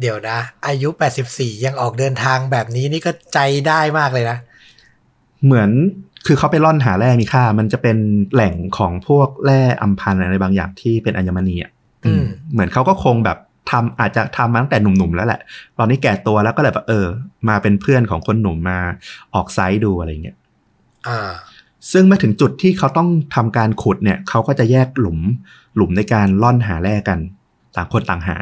[0.00, 0.88] เดี๋ยวนะ อายุ
[1.26, 4.38] 84 ยังออกเดินทางแบบนี้นี่ก็ใจได้มากเลยนะ
[5.44, 5.70] เหมือน
[6.26, 7.96] คือเขาไปล่อนหาแร่มีค่า มันจะเป็น
[8.32, 11.79] แหล่งของพวกแร่อัมพันธ์อะไรบางอย่างที่เป็นอัญมณีอะอืม
[12.52, 13.38] เหมือนเขาก็คงแบบ
[13.70, 15.40] ทำอาจจะทำมาตั้งแต่หนุ่มๆแล้วแหละ
[15.78, 17.06] ตอนนี้แก่ตัวแล้วก็เลยแบบเออ
[17.48, 18.78] มาเป็นเพื่อนของคนหนุ่มมา
[19.34, 20.36] ออกไซด์ดูอะไรเงี้ย
[21.08, 21.30] อ่า
[21.92, 25.18] ซึ่งเมื่อถึงจุดที่เขาต้องทำการขุดเนี่ยเขาก็จะแยกหลุม
[25.76, 27.18] หลุมในการล่อนหาแร่กัน
[27.76, 28.36] ต่างคนต่างหา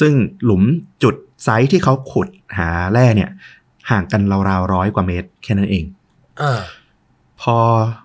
[0.00, 0.12] ซึ่ง
[0.44, 0.62] หลุม
[1.02, 3.30] จุดไซต์ที่เขาขุดหาแร่เนี่ย
[3.90, 5.84] ห่างกันราวๆร้อยกว่าเมตร แค่นั้นเอง
[6.42, 6.60] อ่า
[7.42, 7.56] พอ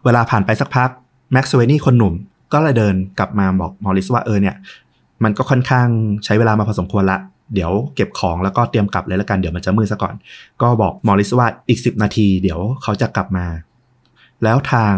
[0.04, 0.90] เวลาผ่านไปสักพัก
[1.32, 2.14] แม็กซ์เวนี่คนหนุ่ม
[2.54, 4.56] ก็เลยเดินกลับมาบอกมอริสว่าเออเนี่ย
[5.24, 5.88] มันก็ค่อนข้าง
[6.26, 7.20] ใช้เวลามาพอสมควรละ
[7.54, 10.16] เดี๋ยวเก็บของแล้วก็เตรียมกลับเลยแล้วกันเดี๋ยวมันจะมืดซะก่อน
[10.62, 13.46] ก็บอกมอริสว่าอีก 10 นาที เดี๋ยวเขาจะกลับมา
[14.44, 14.94] แล้วทาง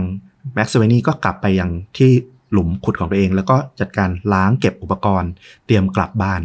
[0.53, 2.11] แม็กซ์เวนี่ก็กลับไปยังที่
[2.51, 5.31] หลุมขุดของตัวเอง แล้วก็จัดการล้างเก็บอุปกรณ์
[5.65, 6.41] เตรียมกลับบ้าน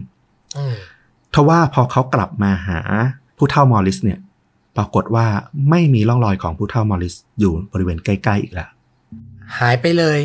[0.56, 0.76] อืม
[1.34, 2.80] ทว่าพอเขากลับมาหา
[3.36, 4.18] ผู้เฒ่ามอริสเนี่ย
[4.76, 5.26] ปรากฏว่า
[5.70, 8.70] ไม่มีร่องรอยของผู้เฒ่ามอริสอยู่บริเวณใกล้ ๆ อีกแล้ว
[9.58, 10.18] หายไปเลย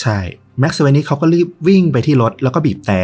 [0.00, 0.18] ใช่
[0.60, 3.00] แม็กซ์เวนี่เขาก็รีบวิ่งไปที่รถแล้วก็บีบแต่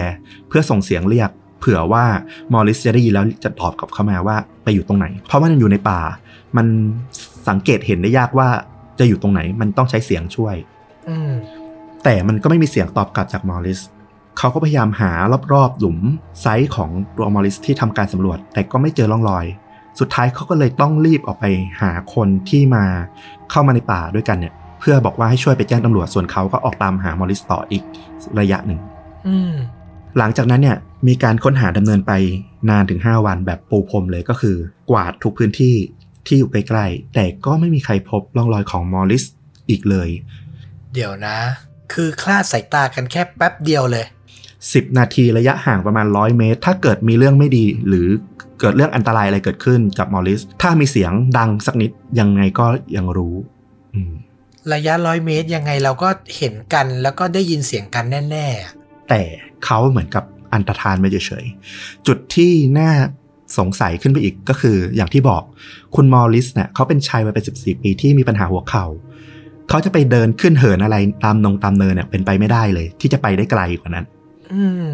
[0.48, 2.04] เพื่อส่งเสียงเรียก เผื่อว่า
[2.52, 6.00] มอริสจะได้ยินแล้วจะตอบกลับเข้ามาว่าไปอยู่ตรงไหน เพราะมันอยู่ในป่า
[6.56, 6.66] มัน
[7.48, 8.48] สังเกตเห็นได้ยากว่า
[8.98, 10.56] จะอยู่ตรงไหน มันต้องใช้เสียงช่วย
[11.08, 11.32] อืม
[12.04, 13.80] แต่มันก็ไม่มีเสียงตอบกลับจากมอริส
[14.38, 15.12] เขาก็พยายามหา
[15.52, 15.98] รอบๆหลุม
[16.40, 19.46] ไซส์ของตัวมอริสที่ทำการสำรวจ แต่ก็ไม่เจอร่องรอย
[20.00, 21.44] สุดท้ายเขาก็เลยต้องรีบออกไป
[21.82, 22.84] หาคนที่มา
[23.50, 27.82] เข้ามาในป่าด้วยกันเนี่ย เพื่อบอกว่าให้ช่วยไปแจ้งตำรวจส่วนเขาก็ออกตามหามอริสต่ออีก
[28.40, 28.78] ระยะหนึ่ง
[29.28, 29.52] อืม
[30.18, 30.76] หลังจากนั้นเนี่ย
[31.08, 32.12] มีการค้นหาดำเนินไป
[32.70, 34.56] นานถึง 5 วันแบบปูพรมเลยก็คือ
[34.90, 35.74] กวาดทุกพื้นที่
[36.26, 39.24] ที่อยู่ใกล้ๆแต่ก็ไม่มีใครพบร่องรอยของมอริส
[39.70, 40.08] อีกเลย
[40.94, 41.36] เดี๋ยวนะ
[41.92, 44.04] คือคลาดสายตากันแค่แป๊บเดียวเลย
[44.50, 48.08] 10 นาทีระยะห่างประมาณ 100 เมตร ถ้าเกิดมีเรื่องไม่ดีหรือ
[48.60, 52.66] เกิดเรื่องอันตรายอะไรเกิดขึ้นกับมอริส ถ้ามีเสียงดังสักนิดยังไงก็
[52.96, 53.34] ยังรู้
[53.94, 54.12] อืม
[54.72, 58.72] ระยะร้อยเมตรยังไงเราก็เห็นกันแล้วก็ได้ยินเสียงกันแน่ๆอะ
[59.08, 59.22] แต่
[59.64, 62.90] เขาเหมือนกับอันตรธานไปเฉยๆ จุดที่น่า
[63.58, 65.42] สงสัยขึ้นไปอีกก็คืออย่างที่บอก
[65.94, 68.86] คุณมอริสเนี่ยเขาเป็นชายวัยเป็นสิบสี่ปีที่มีปัญหาหัวเข่า
[69.68, 74.06] เขาจะไปเดินขึ้นเหินอะไรตามนงตามเนินเนี่ยเป็นไปไม่ได้เลย ที่จะไปได้ไกลกว่านั้น
[74.52, 74.86] อืม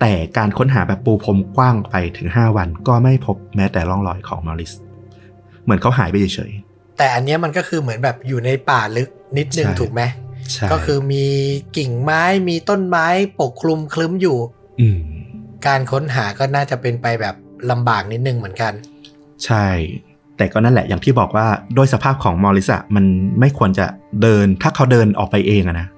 [0.00, 4.72] แต่การค้นหาแบบปูพรมกว้างไปถึง5วัน ก็ไม่พบแม้แต่ร่องรอยของมอริส
[5.64, 6.52] เหมือนเขาหายไปเฉย
[6.96, 11.26] แต่อันเนี้ยมันก็คือเหมือนแบบอยู่ในป่าลึกนิดนึงใช่ถูกไหมๆใช่ก็คือมี
[11.76, 13.06] กิ่งไม้มีต้นไม้
[13.40, 14.38] ปกคลุมคลึ้มอยู่
[14.80, 15.00] อืม
[15.66, 17.34] การค้นหาก็น่าจะเป็นไปแบบ
[17.70, 18.72] ลำบากนิดนึงเหมือนกัน
[19.44, 19.66] ใช่
[20.36, 23.04] แต่ก็นั่นแหละอย่างที่บอกว่าโดยสภาพของมอริสอะมัน
[23.40, 23.86] ไม่ควรจะ
[24.22, 25.88] เดินถ้าเขาเดินออกไปเองอะนะ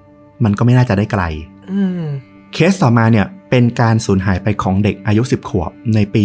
[0.43, 1.23] มันก็ไม่น่าจะได้ไกล
[1.71, 2.01] อืม
[2.53, 6.21] เคสต่อมาเนี่ยเป็นการสูญหายไปของเด็กอายุ 10 ขวบในปี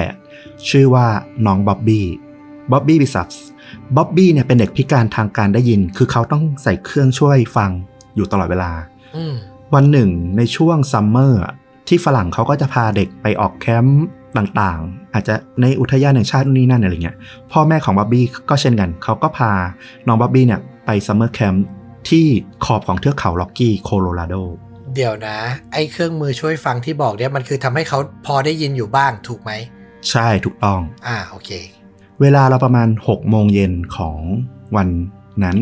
[0.00, 1.06] 1958 ชื่อว่า
[1.46, 2.06] น้องบ๊อบบี้
[2.72, 3.34] บ๊อบบี้บิซัส
[3.96, 7.70] บ๊อบบี้เนี่ยเป็นเด็กพิการทางการได้ยิน คือเขาต้องใส่เครื่องช่วยฟัง
[8.16, 8.70] อยู่ตลอดเวลา
[9.16, 9.34] อืม
[9.74, 11.54] วันหนึ่งในช่วง summer อะ
[11.88, 14.04] ที่ฝรั่งเขาก็จะพาเด็กไปออกแคมป์
[14.36, 17.16] ต่างๆ อาจจะในอุทยานแห่งชาตินู่นนี่นั่นอะไรเงี้ย
[17.52, 19.52] พ่อแม่ของบ๊อบบี้ก็เช่นกัน เขาก็พา
[20.06, 21.64] น้องบ๊อบบี้เนี่ยไป summer camp
[22.08, 22.26] ที่
[22.64, 24.34] ขอบของเทือกเขาล็อกกี้โคโลราโด
[24.94, 25.38] เดี๋ยวนะ
[25.72, 29.52] ไอ้เครื่องมือช่วยฟังที่บอกเนี่ยมันคือทำให้เขาพอได้ยินอยู่บ้างถูกไหม
[30.10, 31.50] ใช่ถูกต้อง อ่าโอเค
[32.20, 34.18] เวลาเราประมาณ6โมงเย็นของ
[34.76, 34.88] วัน
[35.44, 35.56] นั้น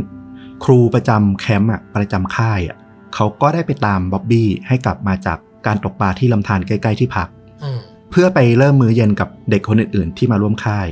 [0.64, 2.76] ครูประจำแคมป์อะประจำค่ายอะ
[3.14, 7.28] เขาก็ได้ไปตามบ๊อบบี้ให้กลับมาจากการตกปลาที่ลำธารใกล้ๆที่พัก
[7.62, 7.78] อืม
[8.10, 10.88] เพื่อไปเริ่มมื้อเย็นกับเด็กคนอื่นๆที่มาร่วมค่าย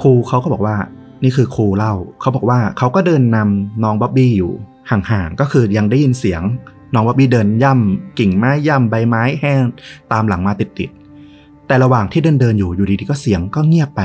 [0.00, 0.76] ครูเขาก็บอกว่า
[1.22, 4.52] นี่คือครูเล่าเขาบอกว่าเขาก็เดินนำน้องบ๊อบบี้อยู่
[4.90, 6.42] ห่างๆก็คือยังได้ยินเสียง
[6.94, 9.62] น้องบ๊อบบี้เดินย่ำกิ่งไม้ย่ำใบไม้แห้ง
[10.12, 14.02] ตามหลังมาติดๆแต่ระหว่างที่เดินเดินๆอยู่อยู่ดีๆก็เสียงก็เงียบไป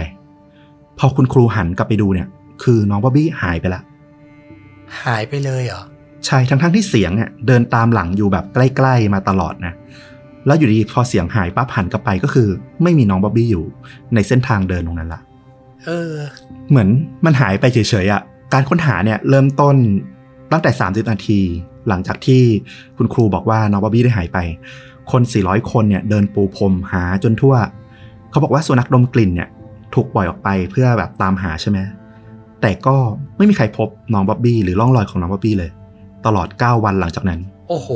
[1.00, 2.28] พอคุณครูหันกลับไปดูเนี่ย
[2.64, 3.82] คือน้องบ๊อบบี้หายไปละ
[5.04, 5.84] หายไปเลยเหรอ
[6.26, 9.74] ใช่ทั้งๆที่เสียงเนี่ยเดินตามหลังอยู่แบบใกล้ ๆ มาตลอดนะ
[10.46, 12.48] แล้วอยู่ดีพอเสียงหายปั๊บหันกลับไปก็คือ
[12.84, 13.64] ไม่มีน้องบ๊อบบี้อยู่
[14.14, 15.22] ในเส้นทางเดินตรงนั้นละ
[15.86, 16.14] เออ
[16.70, 16.88] เหมือน
[17.26, 18.22] มันหายไปเฉยๆอะ่ะ
[18.54, 19.76] การค้นหาเนี่ยเริ่มต้น
[20.52, 21.40] ตั้งแต่ 30 นาที
[21.88, 22.42] หลังจากที่
[22.98, 24.38] คุณครูบอกว่าน้องบ๊อบบี้ได้หายไป
[25.12, 27.56] คน 400 คนเนี่ยเดินปูพรมหาจนทั่ว
[28.32, 29.50] เขาบอกว่าสุนัขดมกลิ่นเนี่ย
[29.94, 31.80] ถูกปล่อยออกไปเพื่อแบบตามหาใช่ไหม
[32.62, 32.96] แต่ก็
[33.38, 35.72] ไม่มีใครพบน้องบ๊อบบี้หรือร่องรอยของน้องบ๊อบบี้เลย
[36.26, 37.90] ตลอด 9 วันหลังจากนั้น โอ้โห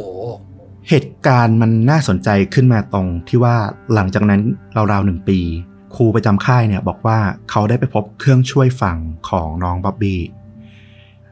[0.89, 3.55] เหตุการณ์มันน่าสนใจขึ้นมาตรงที่ว่า
[3.93, 4.41] หลังจากนั้น
[4.91, 5.39] ราวๆหนึ่งปี
[5.95, 8.97] ครูประจำค่ายเนี่ยบอกว่าเขาได้ไปพบเครื่องช่วยฟัง
[9.29, 10.21] ของน้องบ๊อบบี้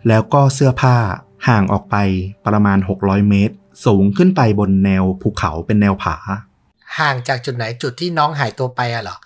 [0.08, 0.98] แล้วก็เสื้อผ้า
[1.48, 1.96] ห่างออกไป
[2.48, 6.16] ประมาณ 600 เมตร สูงขึ้นไปบนแนวภูเขาเป็นแนวผา
[7.00, 9.18] ห่างจากจุดไหนจุดที่น้องหายตัวไปอะเหรอ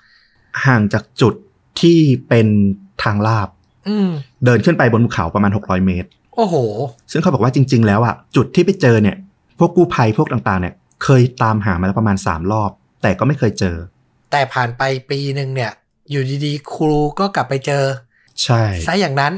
[0.65, 1.33] ห่างจากจุด
[1.81, 2.47] ที่เป็น
[3.03, 3.49] ทางลาบ
[3.87, 4.09] อืม
[4.45, 6.55] เดินขึ้นไปบนภูเขาประมาณ 600 เมตร โอ้โห
[7.11, 9.17] ซึ่งเขาบอกว่าจริง ๆ แล้วอะจุดที่ไปเจอเนี่ย
[9.59, 13.75] พวกกู้ภัยพวกต่าง ๆ เนี่ย เคยตามหามาแล้วประมาณ 3 รอบ แต่ก็ไม่เคยเจอ
[14.31, 15.71] แต่ผ่านไปปีหนึ่งเนี่ย
[16.09, 17.83] อยู่ดีๆ ครูก็กลับไปเจอ
[18.43, 19.33] ใช่ซะอย่างนั้น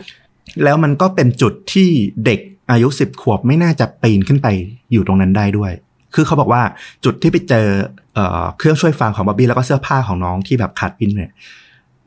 [0.64, 1.90] แล้วมันก็เป็นจุดที่
[2.26, 2.40] เด็ก
[2.72, 4.48] อายุ 10 ขวบไม่น่าจะปีนขึ้นไป
[4.92, 5.72] อยู่ตรงนั้นได้ด้วย
[6.16, 6.62] คือเขาบอกว่า
[7.06, 7.68] จุดที่ไปเจอ
[8.16, 11.32] เอ่อเครื่องช่วยฟังของบ๊อบบี้แล้วก็เสื้อผ้าของน้องที่แบบขาดวินเนี่ย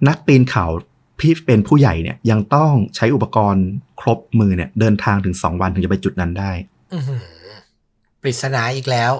[0.09, 0.67] นักปีนเขา
[1.21, 3.67] พี่เป็นผู้ใหญ่เนี่ยยังต้องใช้อุปกรณ์
[4.01, 6.51] ครบมือเนี่ย เดินทางถึง2วันถึงจะไปจุดนั้นได้
[6.95, 7.25] อือหือ
[8.23, 9.13] ปริศนาอีกแล้ว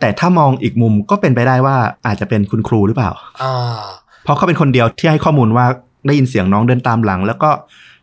[0.00, 3.10] แต่ถ้ามองอีกมุมก็เป็นไปได้ว่าอาจจะเป็นคุณครูหรือเปล่า
[3.42, 3.80] อ่า
[4.24, 5.66] เพราะเขาเป็นคนเดียวที่ให้ข้อมูลว่า
[6.06, 7.50] ได้ยินเสียงน้องเดินตามหลัง แล้วก็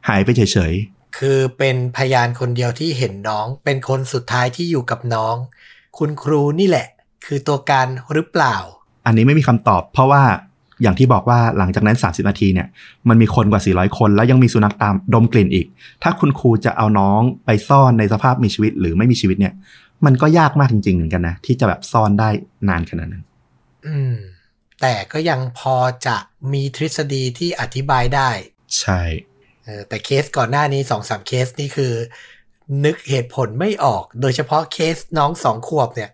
[0.08, 0.42] หายไปเฉ
[0.72, 0.74] ย
[1.18, 5.36] คือเป็นพยานคนเดียวที่เห็นน้อง เป็นคนสุดท้ายที่อยู่กับน้อง
[5.98, 6.88] คุณครูนี่แหละ
[7.26, 10.24] คือตัวการหรือเปล่าๆอันนี้ไม่มีคำตอบ เพราะว่า
[10.82, 12.68] อย่างที่บอกว่าหลังจากนั้น 30 นาทีเนี่ย
[13.10, 15.68] มันมีคนกว่า 400 คน แล้วยังมีสุนัขตามดมกลิ่นอีก
[16.04, 19.54] ถ้าคุณครูจะเอาน้องไปซ่อนในสภาพมีชีวิตหรือไม่มีชีวิตเนี่ย
[20.06, 22.30] มันก็ยากมากจริงๆเหมือนกันนะ ที่จะแบบซ่อนได้
[22.70, 23.24] นานขนาดนั้น
[23.86, 24.16] อืม
[24.82, 25.76] แต่ก็ยังพอ
[26.08, 26.18] จะ
[26.54, 28.30] มีทฤษฎีที่อธิบายได้
[28.80, 29.02] ใช่
[29.64, 31.94] เออแต่เคสก่อนหน้านี้สองสามเคสนี่คือ
[32.86, 36.10] นึกเหตุผลไม่ออก โดยเฉพาะเคสน้องสองขวบเนี่ย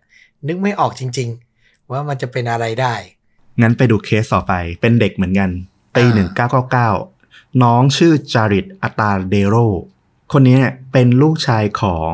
[0.48, 2.96] นึกไม่ออกจริง ๆ ว่ามันจะเป็นอะไรได้
[3.62, 5.50] งั้นไปดูเคสต่อไปเป็นเด็กเหมือนกัน
[5.96, 6.90] ปีอ่าหนึ่งเก้าเก้าเก้า
[7.64, 9.56] น้องชื่อจาริตอัตาเดโร
[10.34, 12.12] คนนี้เนี่ยเป็นลูกชายของ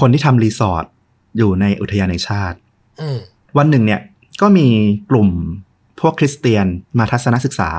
[0.00, 0.84] คนที่ทำรีสอร์ท
[1.36, 2.56] อยู่ในอุทยานแห่งชาติ
[3.00, 3.18] อืม
[3.58, 4.00] วันหนึ่งเนี่ย
[4.40, 4.68] ก็มี
[5.10, 5.28] กลุ่ม
[6.00, 6.66] พวกคริสเตียน
[6.98, 7.70] มาทัศนศึกษา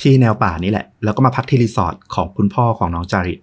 [0.00, 3.40] ที่แนวป่านี่แหละ แล้วก็มาพักที่รีสอร์ทของคุณพ่อของน้องจาริต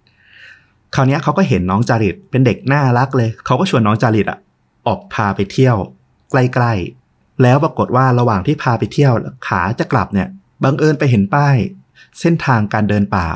[0.96, 4.40] คราวเนี้ยเขาก็เห็นน้องจาริตเป็นเด็กน่ารักเลย เขาก็ชวนน้องจาริตอะ
[4.88, 5.76] ออกพาไปเที่ยว
[6.32, 9.14] ใกล้ๆ แล้วปรากฏว่าระหว่างที่พาไปเที่ยว
[9.48, 10.28] ขาจะกลับเนี่ย
[10.64, 11.56] บังเอิญไปเห็นป้าย
[12.20, 13.28] เส้นทางการเดินป่า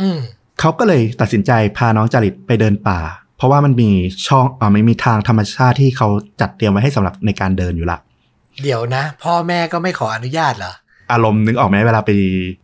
[0.00, 0.18] อืม
[0.60, 2.98] เขาก็เลยตัดสินใจพาน้องจาริตไปเดินป่า
[3.36, 3.90] เพราะว่ามันมี
[4.26, 6.08] ช่องอ่ามันมีทางธรรมชาติที่เขา
[6.40, 7.98] จัดเตรียมไว้ให้สำหรับในการเดินอยู่ละ
[8.62, 10.72] เดี๋ยวนะ พ่อแม่ก็ไม่ขออนุญาตเหรอ
[11.12, 12.10] อารมณ์นึกออกไหมเวลาไป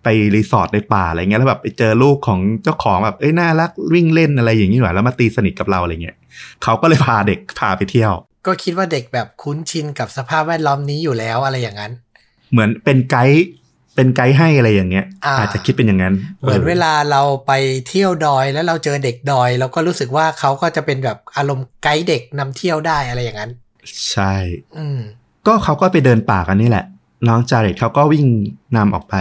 [0.05, 6.16] ไปรีสอร์ทในป่าอะไรเงี้ยแล้วแบบไปเจอลูกของเจ้าของแบบเอ้ยน่ารักวิ่งเล่นอะไรอย่างนี้หน่อยแล้วมาตีสนิทกับเราอะไรเงี้ย
[6.62, 8.12] เขาก็เลยพาเด็กพาไปเที่ยว
[8.46, 11.92] ก็คิดว่าเด็กแบบคุ้นชินกับสภาพแวดล้อมนี้อยู่แล้วอะไรอย่างนั้น
[12.52, 13.46] เหมือนเป็นไกด์
[13.94, 17.52] เป็นไกด์ให้อะไรอย่างเงี้ยอ่าอาจจะคิดเป็นอย่างนั้น เหมือนเวลาเราไป
[17.88, 23.50] เที่ยวดอยแล้วเราเจอเด็กดอยเราก็รู้สึกว่าเขาก็จะเป็นแบบอารมณ์ไกด์เด็กนำเที่ยวได้อะไรอย่างนั้น
[24.11, 24.35] ใช่
[24.76, 24.98] อืม
[25.46, 26.85] ก็เขาก็ไปเดินป่ากันนี่แหละ
[27.28, 28.26] น้องจาเรตเขาก็วิ่ง
[28.76, 29.14] นำออกไป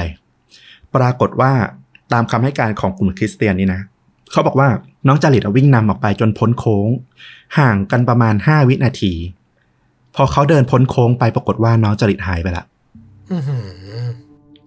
[0.95, 1.51] ปรากฏว่า
[2.13, 3.81] ตามคำให้การของกลุ่มคริสเตียนนี่นะ
[4.31, 4.67] เขาบอกว่า
[5.07, 6.87] น้องจาริตอะวิ่งนำออกไปจนพ้นโค้ง
[7.57, 9.13] ห่างกันประมาณ5วินาที
[10.15, 12.65] พอเขาเดินพ้นโค้งไปปรากฏว่าน้องจาริตหายไปละ
[13.31, 13.67] อือหือ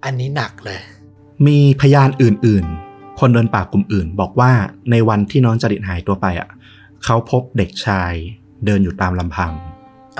[0.04, 0.80] อันนี้หนักเลย
[1.46, 4.52] มีพยานอื่นๆ คนเดินป่ากลุ่มอื่น บอกว่า
[4.90, 6.48] ในวันที่น้องจาริตหายตัวไปอะ
[7.04, 8.12] เขาพบเด็กชาย
[8.66, 9.52] เดินอยู่ตามลำพัง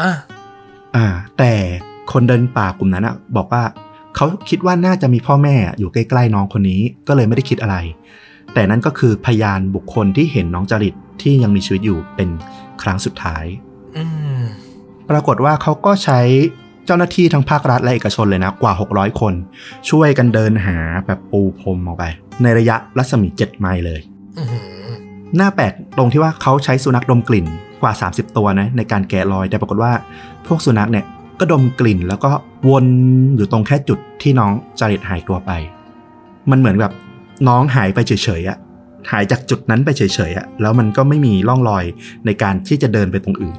[0.01, 0.11] อะ
[0.97, 1.07] อ่า
[1.39, 1.53] แต่
[2.13, 3.63] คนเดินป่ากลุ่มนั้นอะบอกว่า
[4.17, 7.77] เขาคิดว่าน่าจะมีพ่อแม่อยู่ใกล้ๆน้องคนนี้ก็เลยไม่ได้คิดอะไร
[8.55, 12.29] แต่นั่นก็คือพยานบุคคลที่เห็นน้องจริตที่ยังมีชีวิตอยู่เป็น
[12.83, 13.45] ครั้งสุดท้าย
[13.97, 14.05] อื
[14.41, 14.43] ม
[15.11, 16.21] ปรากฏว่าเขาก็ใช้
[16.87, 19.35] เจ้าหน้าที่ทั้งภาครัฐและเอกชนเลยนะ กว่า 600 คน
[19.91, 22.05] ช่วยกันเดินหาแบบปูพรมออกไป
[22.43, 24.01] ในระยะรัศมี 7 ไมล์เลย
[24.39, 24.65] อือหือ
[25.37, 27.47] หน้าแปลกตรงที่ว่าเขาใช้สุนัขดมกลิ่น
[27.83, 29.93] กว่า 30 ตัวนะในการแกะรอย แต่ปรากฏว่า
[30.47, 31.05] พวกสุนัขเนี่ย
[31.39, 32.31] ก็ดมกลิ่นแล้วก็
[32.69, 32.87] วน
[33.37, 35.51] อยู่ตรงแค่จุดที่น้องจาริตหายตัวไป
[36.51, 36.93] มันเหมือนแบบ
[37.49, 38.59] น้องหายไปเฉยๆอะ
[39.11, 41.85] หายจากจุดนั้นไปเฉยๆอะแล้วมันก็ไม่มีร่องรอย
[42.27, 43.57] ในการที่จะเดินไปตรงอื่น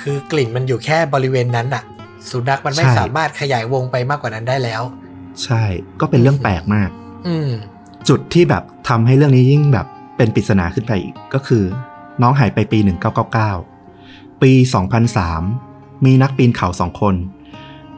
[0.00, 1.84] คือกลิ่นมันอยู่แค่บริเวณนั้นน่ะ
[2.30, 4.82] สุนัขมันไม่ใช่สามารถขยายวงไปมากกว่านั้นได้แล้ว
[5.44, 5.62] ใช่
[6.00, 6.90] ก็เป็นเรื่องแปลกมาก
[7.26, 7.50] อืม
[8.08, 11.64] จุดที่แบบทำให้เรื่องนี้ยิ่งแบบเป็นปริศนาขึ้นไปอีกก็คือ
[12.22, 12.78] น้องหายไปปี
[13.60, 14.52] 1999 ปี
[15.28, 15.63] 2003
[16.04, 17.14] มีนักปีนเขาสองคน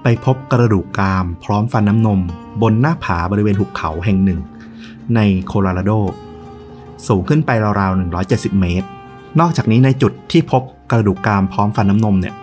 [0.03, 2.21] ไปพบกระดูกกรามพร้อมฟันน้ำนม
[2.63, 4.41] บนหน้าผาบริเวณหุบเขาแห่งหนึ่ง
[5.15, 5.91] ในโคโลราโด
[7.09, 8.89] สูงขึ้นไปราวๆ 170 เมตร
[9.41, 12.35] นอกจากนี้ในจุดที่พบกระดูกกรามพร้อมฟันน้ำนมเนี่ย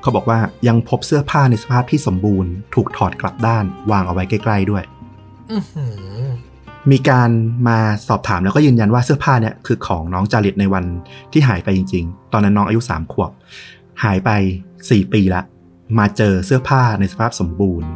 [0.00, 4.84] เขาบอกว่ายังพบเสื้อผ้าในสภาพที่สมบูรณ์ ถูกถอดกลับด้านวางเอาไว้ใกล้ๆด้วย
[5.52, 5.84] อือหื
[6.22, 6.24] อ
[6.90, 7.30] มีการ
[7.68, 10.84] มาสอบถามแล้วก็ยืนยันว่าเสื้อผ้าเนี่ยคือของน้องจาริตในวัน
[11.32, 13.30] ที่หายไปจริง ๆ ตอนนั้นน้องอายุ3ขวบ
[14.04, 14.30] หายไป
[14.86, 15.42] 4 ปีละ
[15.98, 17.90] มาเจอเสื้อผ้าในสภาพสมบูรณ์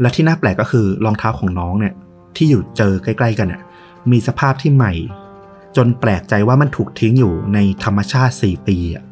[0.00, 1.94] และที่น่าแปลกก็คือรองเท้าของน้องเนี่ย
[2.36, 3.62] ที่อยู่เจอใกล้ ๆ กันเนี่ย
[4.10, 4.92] มีสภาพที่ใหม่
[5.76, 9.04] จนแปลกใจว่ามันถูกทิ้งอยู่ในธรรมชาติ 4 ปีอะ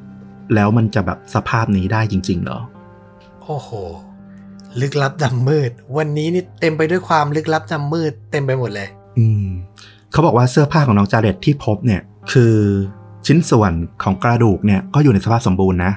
[0.54, 2.60] แล้วมันจะแบบสภาพนี้ได้จริง ๆ เหรอ
[3.42, 3.70] โอ้โห
[4.80, 9.46] ลึกลับดำมืด วันนี้นี่เต็มไปด้วยความลึกลับดำมืด เต็มไปหมดเลย อืม
[10.10, 12.54] เขาบอกว่าเสื้อผ้าของน้องจาเรตที่พบเนี่ย คือ
[13.26, 15.92] ชิ้นส่วนของกระดูกเนี่ยก็อยู่ในสภาพสมบูรณ์นะ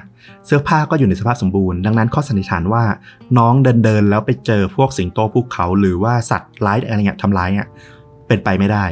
[0.46, 2.84] เสื้อผ้าก็อยู่ในสภาพสมบูรณ์ดังนั้นข้อสันนิษฐานว่า
[3.38, 7.68] น้องเดินเดินๆแล้วไปเจอพวกสิงโตภูเขา หรือว่าสัตว์ร้ายอะไรเงี้ยทำร้ายเนี่ย
[8.28, 8.84] เป็นไปไม่ได้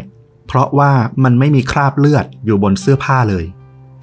[0.49, 0.91] เพราะว่า
[1.25, 3.45] มันไม่มีคราบเลือดอยู่บนเสื้อผ้าเลย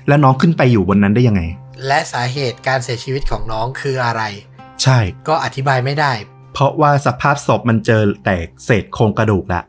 [0.08, 1.42] และน้องขึ้นไปอยู่บนนั้นได้ยังไง
[1.88, 4.22] และสาเหตุการเสียชีวิตของน้องคืออะไร
[4.84, 6.12] ใช่ก็อธิบายไม่ได้
[6.54, 9.69] เพราะว่าสภาพศพมันเจอแต่เศษโครงกระดูกละอ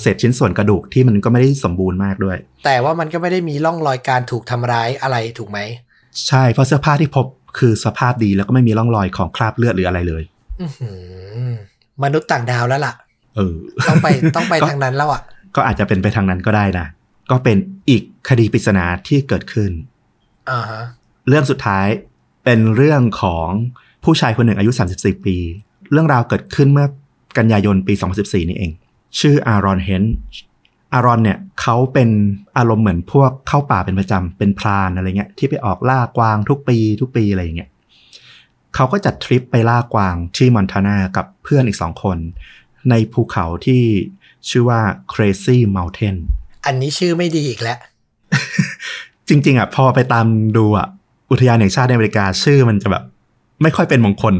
[0.00, 5.58] เศษชิ้นส่วนกระดูกที่มันก็ไม่ได้สมบูรณ์มากด้วย แต่ว่ามันก็ไม่ได้มีร่องรอยการถูกทำร้ายอะไรถูกไหม
[6.26, 7.26] ใช่เพราะเสื้อผ้าที่พบ
[7.58, 10.22] คือสภาพดีแล้วก็ไม่มีร่องรอยของคราบเลือดหรืออะไรเลย
[10.60, 10.90] อือหื
[11.48, 11.50] อ
[12.02, 12.94] มนุษย์ต่างดาวแล้วล่ะ
[13.36, 13.54] เออ
[13.88, 15.22] ต้องไปต้องไปก็ทางนั้นแล้วอะ
[15.56, 16.86] ก็อาจจะเป็นไปทางนั้นก็ได้นะ
[17.30, 17.56] ก็เป็น
[17.90, 19.70] อีกคดีปริศนาที่เกิดขึ้น
[20.50, 20.82] อ่าฮะ
[21.28, 21.86] เรื่องสุดท้าย
[22.44, 23.48] เป็นเรื่องของ
[24.04, 25.36] ผู้ชายคนหนึ่งอายุ 34 ปี
[25.92, 26.86] เรื่องราวเกิดขึ้นเมื่อ
[27.38, 28.70] กันยายนปี 2014 นี่เอง
[29.20, 30.04] ชื่ออารอนเฮน
[30.94, 32.08] อารอนเนี่ยเขาเป็น
[32.58, 37.70] อารมณ์เหมือนพวกเข้าป่าเป็นประจำเป็นพรานอะไรเงี้ยที่ไปออกล่ากวางทุกปีทุกปีอะไรอย่างเงี้ย
[38.74, 42.18] เขาก็จัดทริปไปล่ากวางที่มอนทานากับเพื่อนอีกสองคน
[42.90, 43.82] ในภูเขาที่
[44.48, 44.80] ชื่อว่า
[45.12, 46.16] Crazy Mountain
[46.66, 47.78] อันนี้ชื่อไม่ดีอีกแล้ว
[49.28, 50.88] จริง ๆอะพอไปตามดูอะ
[51.30, 53.04] อุทยานแห่งชาติในอเมริกาชื่อมันจะแบบ
[53.62, 54.34] ไม่ค่อยเป็นมงคล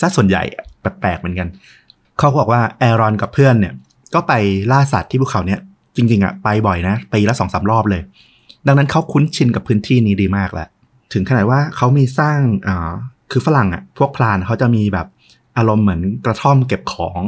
[0.00, 1.48] ซะส่วนใหญ่อะแปลกๆเหมือนกัน
[2.18, 3.74] เขาบอกว่าแอรอนกับเพื่อนเนี่ย
[4.14, 4.32] ก็ไป
[4.72, 5.60] ล่าสัตว์ที่ภูเขาเนี่ย
[5.96, 8.02] จริงๆอะไปบ่อยนะปีละสองสามรอบเลย
[8.66, 10.68] ดังนั้นเขาคุ้นชินกับพื้นที่นี้ดีมากแล้ว
[11.12, 12.92] ถึงขนาดว่าเขามีสร้างอ่า
[13.32, 15.06] คือฝรั่งอะพวกพลานเขาจะมีแบบ
[15.58, 17.22] อารมณ์เหมือนกระท่อมเก็บของ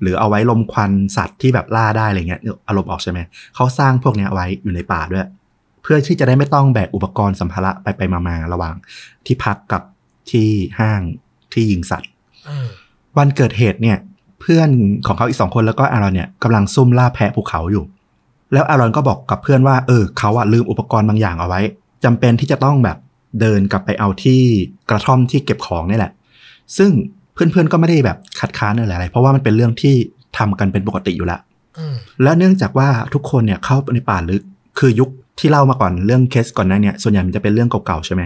[0.00, 3.18] หรือเอาไว้ลมควันสัตว์ที่แบบล่าได้อะไรเงี้ยอารมณ์ออกใช่ไหม
[3.54, 5.26] เขาสร้างพวกเนี้ยไว้อยู่ในป่าด้วย
[5.86, 8.74] พื่อที่จะได้ไม่ต้องแบกอุปกรณ์สัมภาระไปไปมามาระหว่าง
[9.26, 9.82] ที่พักกับ
[10.30, 11.00] ที่ห้าง
[11.52, 12.10] ที่ยิงสัตว์
[12.48, 12.68] อืม
[13.18, 14.68] วันเกิดเหตุเนี่ยเพื่อน
[15.06, 17.84] ของเขาอีกสองคนแล้วก็อารอนเนี่ยกำลังซุ่มล่าแพะภูเขาอยู่
[18.52, 21.60] แล้วอารอนก็บอกกับเพื่อนว่าเออเขาอะลืมอุปกรณ์บางอย่างเอาไว้
[22.04, 22.96] จำเป็นที่จะต้องแบบ
[23.40, 24.40] เดินกลับไปเอาที่
[24.90, 26.12] กระท่อมที่เก็บของนี่แหละ
[26.78, 26.90] ซึ่ง
[27.34, 29.94] เพื่อนๆก็ไม่ได้แบบคัดค้านอะไรเพราะว่ามันเป็นเรื่องที่
[30.38, 31.40] ทำกันเป็นปกติอยู่แล้ว
[31.78, 34.42] อืมและเนื่องจากว่าทุกคนเนี่ยเข้าไปในป่าลึก
[34.78, 38.22] คือยุคที่เล่ามาก่อนเรื่องเคสก่อนหน้าเนี่ยส่วนใหญ่มันจะเป็นเรื่องเก่าๆใช่ไหม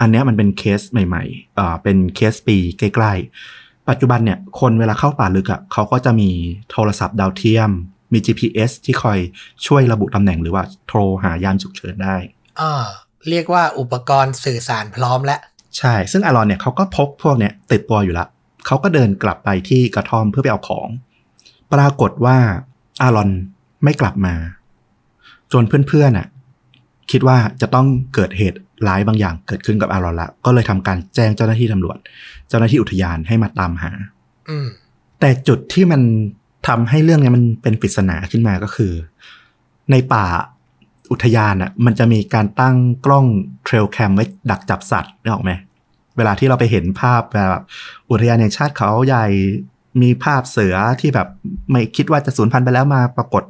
[0.00, 6.30] อันเนี้ยมันเป็นเคสใหม่ๆอ่าเป็นเคสปีใกล้ๆ ปัจจุบันเนี่ยคนเวลาเข้าป่าลึกอะ่ะเขาก็จะมี
[6.70, 7.70] โทรศัพท์ดาวเทียม
[8.12, 9.18] มี GPS ที่คอย
[9.66, 12.16] ช่วยระบุตำแหน่งหรือว่าโทรหายามฉุกเฉินได้
[12.60, 12.84] อ่า
[13.28, 15.40] เรียกว่าอุปกรณ์สื่อสารพร้อมแล้ว
[15.78, 18.26] ใช่ ซึ่งอารอนเนี่ยเขาก็พกพวกเนี่ยติดตัวอยู่ละ
[18.66, 20.88] เขาก็เดินกลับไปที่กระท่อมเพื่อไปเอาของ
[21.72, 22.36] ปรากฏว่า
[23.02, 23.30] อารอน
[23.84, 24.34] ไม่กลับมา
[25.52, 26.28] จนเพื่อนๆน่ะ
[27.10, 31.98] คิดว่าจะต้องเกิดเหตุร้ายบางอย่างเกิดขึ้นกับอารอนละ ก็เลยทำการแจ้งเจ้าหน้าที่ตำรวจ
[32.52, 33.92] เจ้าหน้าที่อุทยานให้มาตามหา
[34.50, 34.68] อืม
[35.20, 36.02] แต่จุดที่มัน
[36.68, 38.92] ทำให้เรื่องเนี้ยมันเป็นปริศนาขึ้นมาก็คือ
[39.90, 40.26] ในป่า
[41.12, 43.26] อุทยานอะ มันจะมีการตั้งกล้อง
[43.64, 45.52] เทรลแคมไว้ดักจับสัตว์นึกออกไหม
[46.16, 47.62] เวลาที่เราไปเห็นภาพแบบ
[48.10, 49.26] อุทยานแห่งชาติเขาใหญ่
[50.02, 51.28] มีภาพเสือที่แบบ
[51.70, 53.42] ไม่คิดว่าจะสูญพันธุ์ไปแล้วมาปรากฏ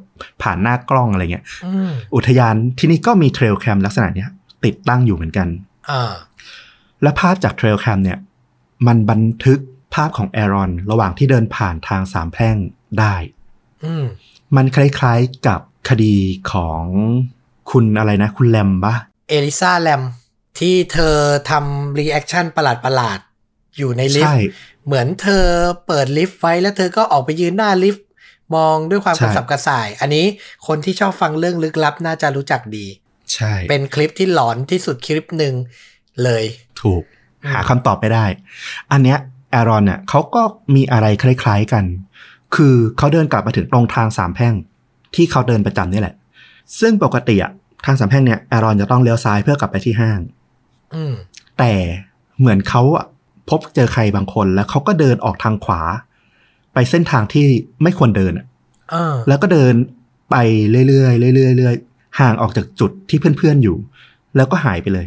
[0.42, 4.28] ผ่านหน้ากล้องอะไรเงี้ยอืมอุทยานที่นี่ก็มีเทรลแคมลักษณะเนี้ย
[4.64, 5.48] ติดตั้งอยู่เหมือนกัน
[5.90, 6.12] อ่า
[7.02, 8.18] และภาพจากเทรลแคมเนี่ย
[8.86, 9.60] มันบันทึก
[9.94, 12.56] ภาพของแอรอน ระหว่างที่เดินผ่านทางสามแพร่ง
[13.00, 13.14] ได้
[13.84, 14.04] อืม
[14.56, 16.16] มันคล้ายๆกับคดี
[16.52, 16.82] ของ
[17.70, 18.94] คุณอะไรนะ คุณแลมปะ
[19.28, 20.02] เอลิซาแลม
[20.58, 21.16] ที่เธอ
[21.50, 24.46] ทำ reaction ประหลาดประหลาดๆอยู่ในลิฟต์ ใช่
[24.86, 25.46] เหมือนเธอ
[25.86, 28.06] เปิดลิฟต์ไว้แล้วเธอก็ออกไปยืนหน้าลิฟต์
[28.54, 30.26] มองด้วยความใช่กระสับกระส่าย อันนี้
[30.66, 32.86] คนที่ชอบฟังเรื่องลึกลับน่าจะรู้จักดี
[33.34, 35.54] ใช่ เป็นคลิปที่หลอนที่สุดคลิปหนึ่ง
[36.24, 36.44] เลย
[36.82, 37.21] ถูกอืม
[37.52, 38.24] หาคำตอบไม่ได้
[38.92, 39.18] อันเนี้ย
[39.50, 40.42] แอรอนเนี่ยเขาก็
[40.74, 41.84] มีอะไรคล้ายๆกัน
[42.54, 44.54] คือเขาเดินกลับมาถึงตรงทางสามแพร่ง
[45.14, 46.14] ที่เขาเดินประจำนี่แหละ
[46.80, 47.52] ซึ่งปกติอะ
[47.86, 50.20] ทางสามแพร่งเนี่ยแอรอนจะต้องเลี้ยวซ้ายเพื่อกลับไปที่ห้าง
[50.94, 51.14] อืม
[51.58, 51.72] แต่
[52.38, 53.06] เหมือนเขาอะ
[53.50, 55.80] พบเจอใครบางคนแล้วเขาก็เดินออกทางขวา
[56.74, 57.44] ไปเส้นทางที่
[57.82, 58.46] ไม่ควรเดินอะ
[58.90, 59.74] เออแล้วก็เดิน
[60.30, 60.36] ไป
[60.88, 63.76] เรื่อยๆเรื่อยๆเรื่อยๆห่างออกจากจุดที่เพื่อนๆอยู่
[64.36, 65.06] แล้วก็หายไปเลย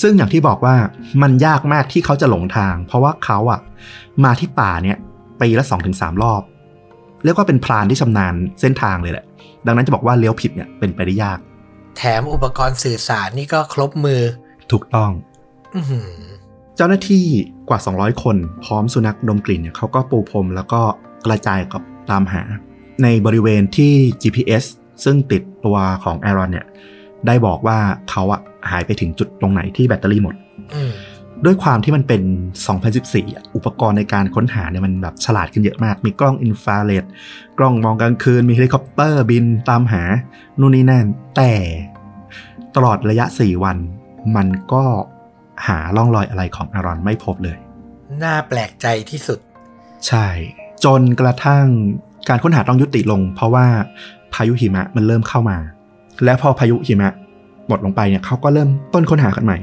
[0.00, 0.76] ซึ่งอย่างที่บอกว่า
[1.22, 3.60] มันยากมากที่เขาจะหลงทาง เพราะว่าเขาอะ
[4.24, 4.98] มาที่ป่าเนี่ย
[5.40, 6.42] ปีละสองถึงสามรอบ
[7.24, 9.24] เรียกว่าเป็นพรานที่ชำนาญเส้นทางเลยแหละ
[9.66, 11.38] ดังนั้นจะบอกว่าเลี้ยวผิดเนี่ยเป็นไปได้ยาก
[11.96, 14.20] แถมอุปกรณ์สื่อสารนี่ก็ครบมือ
[14.72, 15.10] ถูกต้อง
[15.74, 16.10] อือหือ
[16.76, 17.24] เจ้าหน้าที่
[17.68, 20.80] กว่า 200 คนพร้อมสุนัขดมกลิ่นเนี่ยเขาก็ปูพรมแล้วก็
[21.26, 22.42] กระจายกับตามหา
[23.02, 24.64] ในบริเวณที่ GPS
[25.04, 26.66] ซึ่งติดตัวของ Aaron เนี่ย
[27.26, 27.78] ได้บอกว่า
[28.10, 30.34] เขาอะหายไปถึงจุดตรงไหนที่แบตเตอรี่หมด
[30.74, 30.92] อืม
[31.44, 32.22] ด้วยความที่มันเป็น
[32.78, 37.04] 2014อะอุปกรณ์ในการค้นหาเนี่ยมันแบบฉลาดขึ้นเยอะมาก มีกล้องอินฟราเรด
[37.58, 40.02] กล้องมองกลางคืน มีเฮลิคอปเตอร์บินตามหา
[40.60, 41.06] นู่นนี่นั่น
[41.36, 41.52] แต่
[42.76, 43.76] ตลอดระยะ 4 วัน
[44.36, 44.84] มันก็
[45.66, 47.58] หาร่องรอยอะไรของอารอนไม่พบเลย
[48.22, 49.38] น่าแปลกใจที่สุด
[50.06, 50.26] ใช่
[50.84, 51.66] จนกระทั่ง
[52.28, 53.66] การค้นหาต้องยุติลง เพราะว่า
[54.32, 55.58] พายุหิมะมันเริ่มเข้ามา
[56.24, 57.12] และพอพายุหิมะ
[57.68, 59.58] หมดลงไปเนี่ยเขาก็เริ่มต้นค้นหากันใหม่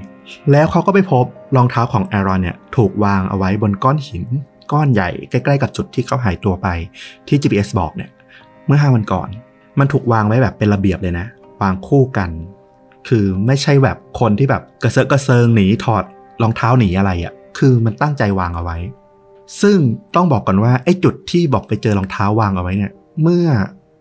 [0.52, 4.26] แล้วเขาก็ไปพบรองเท้าของแอรอนเนี่ยถูกวางเอาไว้บนก้อนหิน
[4.72, 6.68] ก้อนใหญ่ใกล้ๆกับจุดที่เขาหายตัวไป
[7.28, 8.10] ที่ GPS บอกเนี่ย
[8.66, 9.30] เมื่อห้าวันก่อน
[9.80, 11.28] มันถูกวางไว้แบบเป็นระเบียบเลยนะ
[11.62, 12.30] วางคู่กัน
[13.08, 16.04] คือไม่ใช่แบบคนที่แบบกระเซาะกระเซิงหนีถอด
[16.42, 18.78] รองเท้าหนีอะไรอะ่ะ คือมันตั้งใจวางเอาไว้
[19.62, 19.78] ซึ่ง
[20.16, 22.92] ต้องบอกก่อนว่าไอ้จุดที่บอกไปเจอรองเท้าวางเอาไว้เนี่ย
[23.22, 23.48] เมื่อ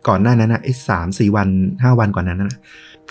[0.09, 1.49] ก่อนหน้านั้นนะไอ้สามสี่วัน
[1.83, 2.59] ห้าวันก่อนนั้นนะ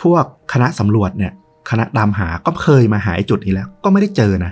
[0.02, 1.34] พวกคณะสำรวจเนี่ย
[1.70, 4.52] คณะตามหาก็เคยมาหาไอ้จุดนี้แล้ว ก็ไม่ได้เจอนะ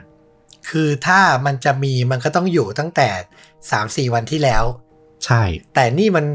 [0.69, 3.09] คือถ้ามันจะมีมันก็ต้องอยู่ตั้งแต่
[3.71, 4.63] สามสี่วันที่แล้ว
[5.25, 5.43] ใช่
[5.75, 6.25] แต่นี่มัน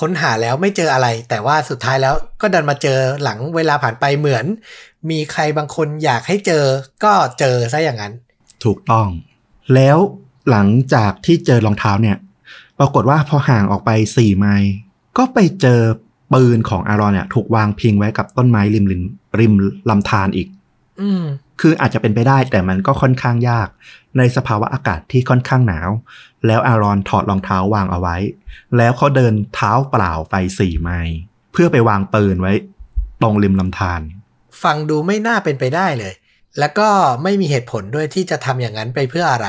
[0.00, 4.44] ค้นหาแล้วไม่เจออะไร แต่ว่าสุดท้ายแล้วก็ดันมาเจอหลังเวลาผ่านไปเหมือน
[5.10, 6.64] มีใครบางคนอยากให้เจอ
[7.04, 8.12] ก็เจอซะอย่างนั้น
[8.64, 9.08] ถูกต้อง
[9.74, 9.98] แล้ว
[10.50, 12.16] หลังจากที่เจอรองเท้าเนี่ย
[12.78, 14.72] ปรากฏว่าพอห่างออกไปสี่ไมล์
[15.18, 15.80] ก็ไปเจอ
[16.34, 19.02] ปืนของอารอนเนี่ยถูกวางพิงไว้กับต้นไม้ริมริม
[19.40, 19.52] ริม
[19.90, 20.48] ลำธารอีก
[21.00, 21.24] อืม
[21.60, 23.68] คืออาจจะเป็นไปได้แต่มันก็ค่อนข้างยาก
[24.18, 25.90] ในสภาวะอากาศที่ค่อนข้างหนาว
[26.46, 28.16] แล้วอารอนถอดรองเท้าวางเอาไว้
[28.76, 31.16] แล้วเขาเดินเท้าเปล่าไปสี่ไมล์
[31.52, 32.52] เพื่อไปวางปืนไว้
[33.22, 34.00] ตรงริมลำธาร
[34.62, 36.14] ฟังดูไม่น่าเป็นไปได้เลย
[36.58, 36.88] แล้วก็
[37.22, 39.48] ไม่มีเหตุผลด้วยที่จะทำอย่างนั้นไปเพื่ออะไร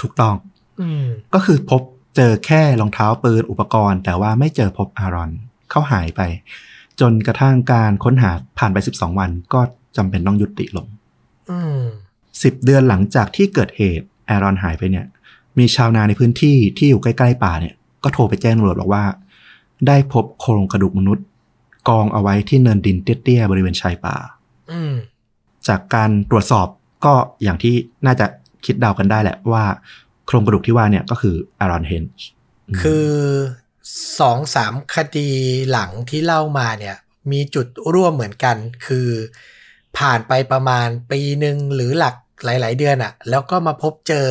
[0.00, 0.34] ถูกต้อง
[0.80, 1.04] อืม
[1.34, 1.82] ก็คือพบ
[2.16, 5.30] เจอแค่รองเท้าปืนอุปกรณ์ แต่ว่าไม่เจอพบอารอน
[5.70, 6.20] เขาหายไป
[7.00, 9.60] จนกระทั่งการค้นหาผ่านไป 12 วันก็
[9.96, 10.86] จำเป็นต้องยุติลง
[11.50, 11.80] อืม
[12.22, 15.06] 10เดือนหลังจากที่เกิดเหตุแอรอนหายไปเนี่ย
[15.58, 19.04] มีชาวนาในพื้นที่ที่อยู่ใกล้ๆป่าเนี่ย ก็โทรไปแจ้งตำรวจบอกว่า
[19.86, 21.24] ได้พบโครงกระดูกมนุษย์
[21.88, 24.16] กองเอาไว้ที่เนินดินเตี้ยๆบริเวณชายป่า
[24.70, 24.94] อืม
[25.68, 26.66] จากการตรวจสอบ
[27.04, 27.74] ก็อย่างที่
[28.06, 28.26] น่าจะ
[28.64, 29.64] คิดเดากันได้แหละว่า
[30.03, 30.03] โค
[30.34, 32.24] รงกระดูกที่ว่าเนี่ยก็คืออารอนเฮนจ์
[32.80, 33.10] คือ
[34.20, 35.30] สองสามคดี
[35.70, 36.96] หลังที่เล่ามาเนี่ย
[37.32, 38.56] มีจุดร่วมเหมือนกัน
[38.86, 39.08] คือ
[39.98, 42.14] ผ่านไปประมาณปีหนึ่งหรือหลัก
[42.44, 44.26] หลาย ๆ เดือนอะแล้วก็มาพบเจอ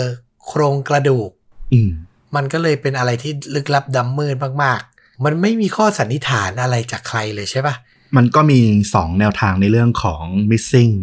[0.47, 1.29] โครงกระดูก
[1.73, 1.91] อืม
[2.35, 7.75] มันก็เลยเป็นอะไรที่ลึกลับดำมืดมาก ๆ มันไม่มีข้อสันนิษฐานอะไรจากใครเลยใช่ปะ
[8.17, 8.59] มันก็มี
[8.93, 10.93] สองแนวทางในเรื่องของ missing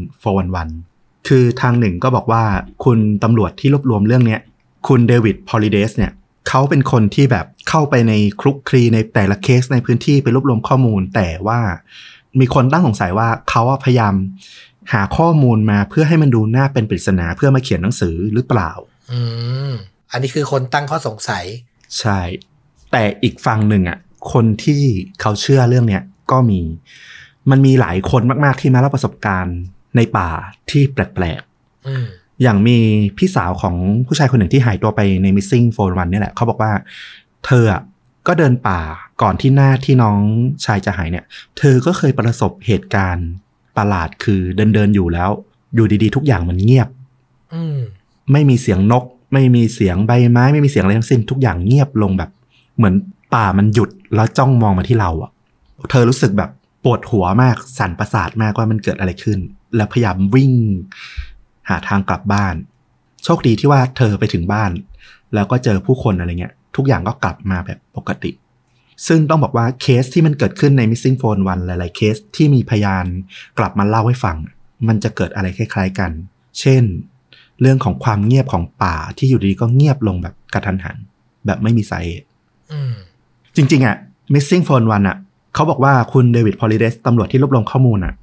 [0.59, 2.43] 411 คือทางหนึ่งก็บอกว่า
[2.85, 4.41] คุณตำรวจที่รวบรวมเรื่องเนี้ย
[4.87, 6.13] คุณเดวิดพอลิเดสเนี่ย
[6.49, 11.61] เขาเป็นคนที่แบบเข้าไปในคลุกคลีในแต่ละเคสในพื้นที่ไปรวบรวมข้อมูล แต่ว่า
[12.41, 14.15] มีคนตั้งสงสัยว่าเขาพยายาม
[14.93, 18.71] หาข้อมูลมาเพื่อให้มันดูน่าเป็นปริศนาเพื่อมาเขียนหนังสือหรือเปล่า
[19.13, 19.21] อื
[19.71, 19.73] ม
[20.13, 21.45] อันนี้คือคนตั้งข้อสงสัย
[21.99, 22.19] ใช่
[22.93, 23.99] แต่อีกฝั่งหนึ่งอะ
[24.33, 24.83] คนที่
[25.21, 26.61] เขาเชื่อเรื่องเนี้ยก็มี
[27.51, 29.59] มันมีหลายคนมาก ๆ ที่มาเล่าประสบการณ์
[29.97, 30.29] ในป่า
[30.71, 31.43] ที่แปลก
[31.89, 32.79] อืมๆ อย่างมี
[33.19, 33.75] พี่สาวของ
[34.07, 36.73] ผู้ชายคนหนึ่งที่หายตัวไปใน missing 411เนี่ยแหละเขาบอกว่า
[37.47, 37.83] เธออะ
[38.27, 38.81] ก็เดินป่า
[39.23, 40.19] ก่อนที่หน้าที่น้อง
[40.65, 41.25] ชายจะหายเนี่ย
[41.59, 43.29] เธอก็เคยประสบเหตุการณ์
[43.77, 45.31] ประหลาดคือเดินเดินๆอยู่แล้ว
[45.75, 46.89] อยู่ดีๆ ทุกอย่างมันเงียบ
[47.55, 47.79] อืม
[48.33, 52.31] ไม่มีเสียงนก ไม่มีเสียงใบไม้ ไม่มีเสียงอะไรทั้งสิ้น ทุกอย่างเงียบลงแบบ
[52.77, 52.95] เหมือน
[53.35, 55.31] ป่ามันหยุดแล้วจ้องมองมาที่เราอะ
[55.91, 56.51] เธอรู้สึกแบบ
[56.85, 59.39] ปวดหัวมากสั่นประสาทมากว่ามันเกิดอะไรขึ้น
[59.77, 60.53] แล้วพยายามวิ่ง
[61.69, 62.55] หาทางกลับบ้าน
[63.25, 64.71] โชคดีที่ว่าเธอไปถึงบ้าน
[65.35, 68.31] แล้วก็เจอผู้คนอะไรเงี้ย ทุกอย่างก็กลับมาแบบปกติ
[69.07, 73.07] ซึ่งต้องบอกว่าเคสที่มันเกิดขึ้นใน missing phone วันหลายๆเคสที่มีพยาน
[73.59, 74.37] กลับมาเล่าให้ฟัง
[74.89, 76.11] มันจะเกิดอะไรคล้าย ๆกัน
[76.61, 76.83] เช่น
[77.61, 80.97] เรื่องของความเงียบของป่าที่อยู่ดีก็เงียบลงแบบกะทันหัน
[81.47, 82.27] แบบไม่มีสาเหตุ
[82.73, 82.95] อืม
[83.57, 83.97] จริง ๆอะ
[84.35, 85.17] missing phone วันอะ
[85.55, 88.15] เขาบอกว่าคุณเดวิดพอลิเดสตำรวจที่รวบรวมข้อมูลอะ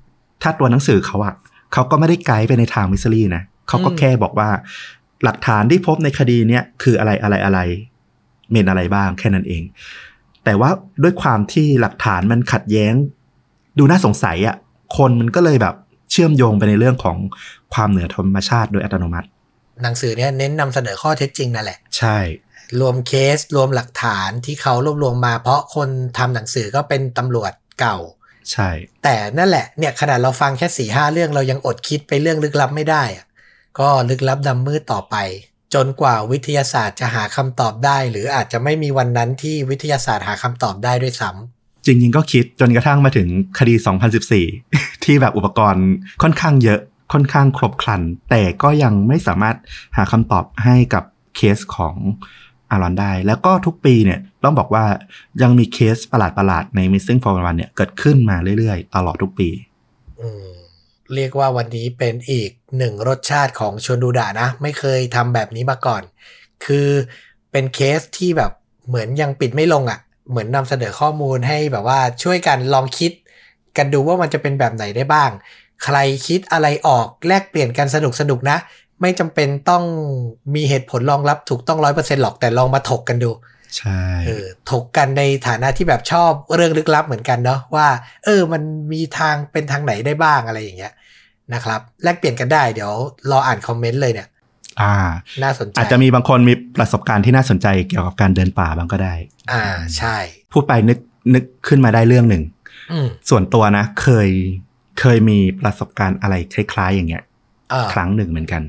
[0.41, 1.33] ถ้าตัวหนังสือเขาอะ
[1.73, 4.49] เขาก็ไม่ได้ไกด์ไปในทาง mystery นะเขาก็อืมแค่บอกว่า
[5.23, 7.59] หลักฐานที่พบในคดีเนี้ยคืออะไรอะไรอะไร
[8.51, 9.63] เมนอะไรบ้างแค่นั้นเอง
[10.43, 10.69] แต่ว่า
[11.03, 12.93] ด้วยความที่หลักฐานมันขัดแย้ง
[13.77, 14.55] ดูน่าสงสัยอะ
[14.97, 15.75] คนมันก็เลยแบบ
[16.11, 17.17] เชื่อมโยงไปในเรื่องของ
[17.73, 19.27] ความเหนือธรรมชาติโดยอัตโนมัติ
[19.83, 22.17] หนังสือเนี่ยเน้นนำเสนอข้อเท็จจริงนั่นแหละ ใช่
[22.79, 27.97] รวมเคสรวมหลักฐานที่เขารวบรวมมา เพราะคนทำหนังสือก็เป็นตำรวจเก่า
[28.51, 28.69] ใช่
[29.03, 33.25] แต่นั่นแหละเนี่ยขนาดเราฟังแค่สี่ห้าเรื่องเรายังอดคิดไปเรื่องลึกลับไม่ได้อะ
[33.79, 35.15] ก็ลึกลับดำมืดต่อไป
[35.73, 43.27] จนกว่าวิทยาศาสตร์จะหาคำตอบได้ หรืออาจจะไม่มีวันนั้นที่วิทยาศาสตร์หาคำตอบได้ด้วยซ้ำจริงๆก็คิดจนกระทั่งมาถึง
[43.59, 43.75] คดี
[44.39, 45.87] 2014 ที่แบบอุปกรณ์
[46.21, 46.79] ค่อนข้างเยอะ
[47.13, 49.55] ค่อนข้างครบครัน แต่ก็ยังไม่สามารถ
[49.97, 51.03] หาคำตอบให้กับ
[51.35, 51.95] เคสของ
[52.71, 54.85] อารอนได้ แล้วก็ทุกปีเนี่ยต้องบอกว่า
[55.41, 59.49] ยังมีเคสประหลาดๆ ใน Missing 411เนี่ยเกิดขึ้นมาเรื่อยๆ ตลอดทุกปี
[60.21, 60.29] อื
[61.15, 66.01] เรียกว่าวันนี้เป็นอีกหนึ่งรสชาติของชวนดูดะนะ ไม่เคยทำแบบนี้มาก่อน
[66.65, 66.89] คือ
[67.51, 68.51] เป็นเคสที่แบบ
[68.87, 69.99] เหมือนยังปิดไม่ลงอะ่ะ
[70.29, 73.11] เหมือนนำเสนอข้อมูลให้แบบว่าช่วยกันลองคิด
[73.77, 75.31] กันดูว่ามันจะเป็นแบบไหนได้บ้าง
[75.83, 75.97] ใคร
[76.27, 78.57] คิดอะไรออกแลกเปลี่ยนกันสนุกสนุกๆนะ
[79.01, 79.83] ไม่จำเป็นต้อง
[80.55, 83.31] มีเหตุผลรองรับถูกต้องร้อยเปอร์เซ็นหรอกแต่ลองมาถกกันดู
[83.77, 87.87] ใช่เออถกกันในฐานะที่แบบชอบเรื่องลึกลับเหมือนกันเนาะว่า
[88.25, 88.61] เออ มัน
[88.93, 90.93] มีทางเป็นทางไหนได้บ้างอะไรอย่างเงี้ย
[91.53, 92.91] นะครับ แลกเปลี่ยนกันได้เดี๋ยว
[93.31, 94.27] รออ่านคอมเมนต์เลยเนี่ย
[94.81, 94.95] อ่า
[95.43, 99.13] น่าสนใจอาจจะมีบางคนมีประสบการณ์ที่น่าสนใจเกี่ยวกับการเดินป่าบ้างก็ได้
[99.51, 99.63] อ่า
[99.97, 100.15] ใช่
[100.53, 100.99] พูดไปนึก
[101.33, 102.43] นึกขึ้นมาได้เรื่องหนึ่ง
[102.91, 104.29] อืมส่วนตัวนะ เคย
[104.99, 107.23] เคยมีประสบการณ์อะไรคล้ายๆ อย่างเงี้ย
[107.73, 108.61] อ่าครั้งหนึ่งเหมือนกัน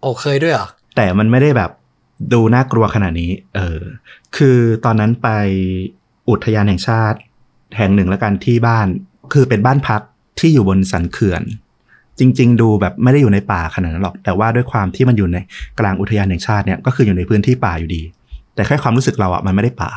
[0.00, 1.70] โอ้เคยด้วยเหรอ แต่มันไม่ได้แบบ
[2.32, 3.80] ดูน่ากลัวขนาดนี้ เออ
[4.36, 5.28] คือตอนนั้นไป
[6.30, 7.18] อุทยานแห่งชาติ
[7.76, 8.86] แห่งหนึ่งแล้วกันที่บ้าน
[9.32, 10.00] คือเป็นบ้านพัก
[10.38, 11.42] ที่อยู่บนสันเขื่อน
[12.18, 15.36] จริง ๆ ดูแบบไม่ได้อยู่ในป่าขนาดนั้นหรอก แต่ว่าด้วยความที่มันอยู่ใน
[15.78, 18.02] กลางอุทยานแห่งชาติเนี่ยก็คืออยู่ในพื้นที่ป่าอยู่ดี
[18.54, 19.90] แต่แค่ความรู้สึกเราอะมันไม่ได้ป่า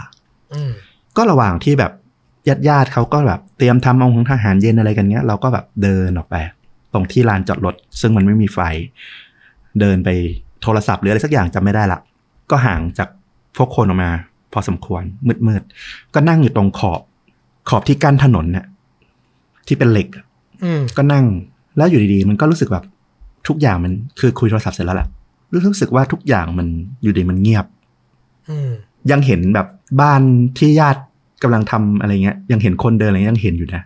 [0.54, 0.72] อืม
[1.18, 1.91] ก็ระหว่างที่แบบ
[2.47, 6.36] ญาติญาติๆเขาก็แบบเตรียมทำเอาของทหารเย็นอะไรกันเงี้ย เราก็แบบเดินออกไป
[6.93, 8.60] ตรงที่ลานจอดรถซึ่งมันไม่มีไฟ
[9.80, 10.09] เดินไป
[10.61, 11.99] โทรศัพท์หรืออะไรสักอย่างจำไม่ได้ละ
[12.51, 13.09] ก็ห่างจาก
[13.57, 14.11] พวกคนออกมา
[14.53, 15.03] พอสมควร
[15.47, 17.01] มืดๆก็นั่งอยู่ตรงขอบ
[17.69, 18.65] ขอบที่กั้นถนนเนี่ย
[19.67, 20.26] ที่เป็นเหล็กอะ
[20.63, 21.26] อืมก็นั่ง
[21.78, 22.86] แล้วอยู่ดีๆ มันก็รู้สึกแบบ
[23.47, 25.07] ทุกอย่างมันคือคุยโทรศัพท์เสร็จแล้วแหละ
[25.53, 26.67] รู้สึกว่าทุกอย่างมัน
[27.03, 27.65] อยู่ดีมันเงียบ
[28.49, 28.69] อืม
[29.11, 29.67] ยังเห็นแบบ
[30.01, 30.21] บ้าน
[30.57, 31.01] ที่ญาติ
[31.43, 33.82] กำลังทำอะไรเงี้ย ยังเห็นคนเดินอะไรเงี้ยยังเห็นอยู่นะ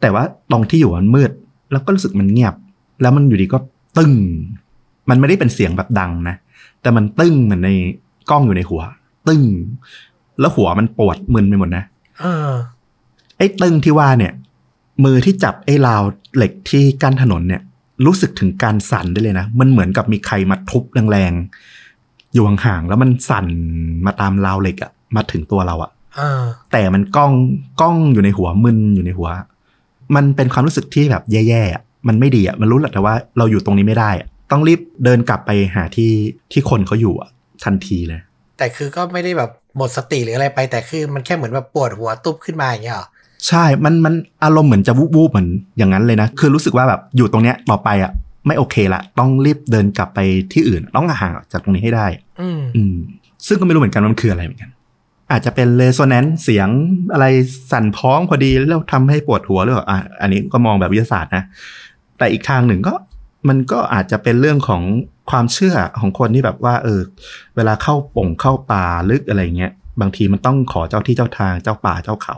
[0.00, 1.30] แต่ว่าตรงที่อยู่มันมืด
[1.72, 2.54] แล้วก็รู้สึกมันเงียบ
[3.02, 3.58] แล้วมันอยู่ดีก็
[3.98, 4.12] ตึ้ง
[5.10, 6.36] มันไม่ได้เป็นเสียงแบบดังนะ
[6.82, 7.70] แต่มันตึ้งเหมือนใน
[8.30, 8.82] กล้องอยู่ในหัว
[9.28, 9.42] ตึ้ง
[10.40, 11.84] แล้วหัวมันปวดมึนไปหมดนะ
[12.20, 12.50] เออ
[13.36, 14.32] ไอ้ตึ้งที่ว่าเนี่ย
[15.04, 16.02] มือที่จับไอ้ราว
[16.36, 17.62] เหล็กที่กั้นถนนเนี่ย
[18.06, 23.46] รู้สึกถึงการสั่นได้เลยนะ มันเหมือนกับมีใครมาทุบแรงๆอยู่ห่างๆแล้วมันสั่น
[24.06, 26.42] มาตามราวเหล็กอะมาถึงตัวเราอะเออ
[26.72, 27.32] แต่มันก้อง
[27.80, 29.28] ก้องอยู่ในหัวมึนอยู่ในหัว
[30.14, 36.12] มันเป็นความรู้สึกที่แบบแย่ๆอะมันไม่ดีอะมันรู้แหละแต่ว่าเราอยู่ตรงนี้ไม่ได้อะ ต้องรีบเดินกลับไปหาที่
[36.52, 37.30] ที่คนเขาอยู่อะ
[37.64, 38.20] ทันทีเลย
[38.58, 43.08] แต่คือก็ไม่ได้แบบหมดสติหรืออะไรไป แต่คือมันแค่เหมือนแบบปวดหัวตุ๊บขึ้นมาอย่างเงี้ยเหรอ
[43.48, 45.48] ใช่ มันมันอารมณ์เหมือนจะวูบวูบๆเหมือน
[45.78, 48.12] อย่างนั้นเลยนะ คือรู้สึกว่าแบบอยู่ตรงเนี้ยต่อไปอะ
[48.46, 50.18] ไม่โอเคละต้องรีบเดินกลับไป
[50.52, 52.06] ที่อื่น ต้องห่างออกจากตรงนี้ให้ได้
[52.40, 52.96] อืมอืม
[53.46, 54.70] ซึ่งก็ไม่รู้เหมือนกันว่ามันคืออะไรเหมือนกัน
[55.30, 56.68] อาจจะเป็นเรโซแนนซ์เสียง
[57.12, 57.26] อะไร
[57.72, 61.44] สั่นพ้องพอดีแล้วทำให้ปวดหัวหรือเปล่าอะอันนี้ก็มองแบบวิทยาศาสตร์นะ
[62.18, 62.94] แต่อีกทางหนึ่งก็
[63.48, 64.82] มันก็อาจจะเป็นเรื่องของ
[65.30, 67.00] ความเชื่อของคนที่แบบว่า เออ
[67.56, 72.36] เวลาเข้าป่งเข้าป่าลึกอะไรเงี้ยบางทีมันต้องขอเจ้าที่เจ้าทางเจ้าป่าเจ้าเขา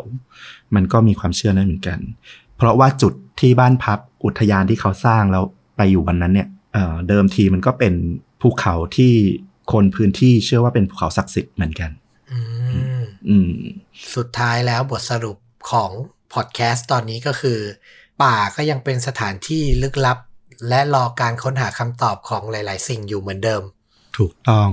[0.75, 1.99] มันก็มีความเชื่อนั้นเหมือนกัน
[2.57, 5.45] เพราะว่าจุดที่บ้านพักอุทยานที่เขาสร้างแล้ว
[5.77, 7.95] ไปอยู่วันนั้นเนี่ยเอ่อเดิมทีมันก็เป็น
[8.41, 9.13] ภูเขาที่
[9.73, 11.91] คนพื้นที่เชื่อว่าเป็นภูเขาศักดิ์สิทธิ์เหมือนกัน
[12.31, 12.39] อื
[13.01, 13.53] มอืม
[14.15, 15.37] สุดท้ายแล้วบทสรุป
[15.71, 15.91] ของ
[16.35, 17.59] พอดแคสต์ตอนนี้ก็คือ
[18.23, 20.19] ป่าก็ยังเป็นสถานที่ลึกลับ
[20.69, 23.63] และรอการค้นหาคำตอบของหลาย ๆ สิ่งอยู่เหมือนเดิม
[24.17, 24.71] ถูกต้อง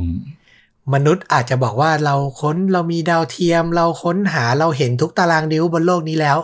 [0.93, 6.37] มนุษย์อาจจะบอกว่าเราค้นเรามีดาวเทียม เราค้นหาเราเห็นทุกตารางนิ้วบนโลกนี้แล้ว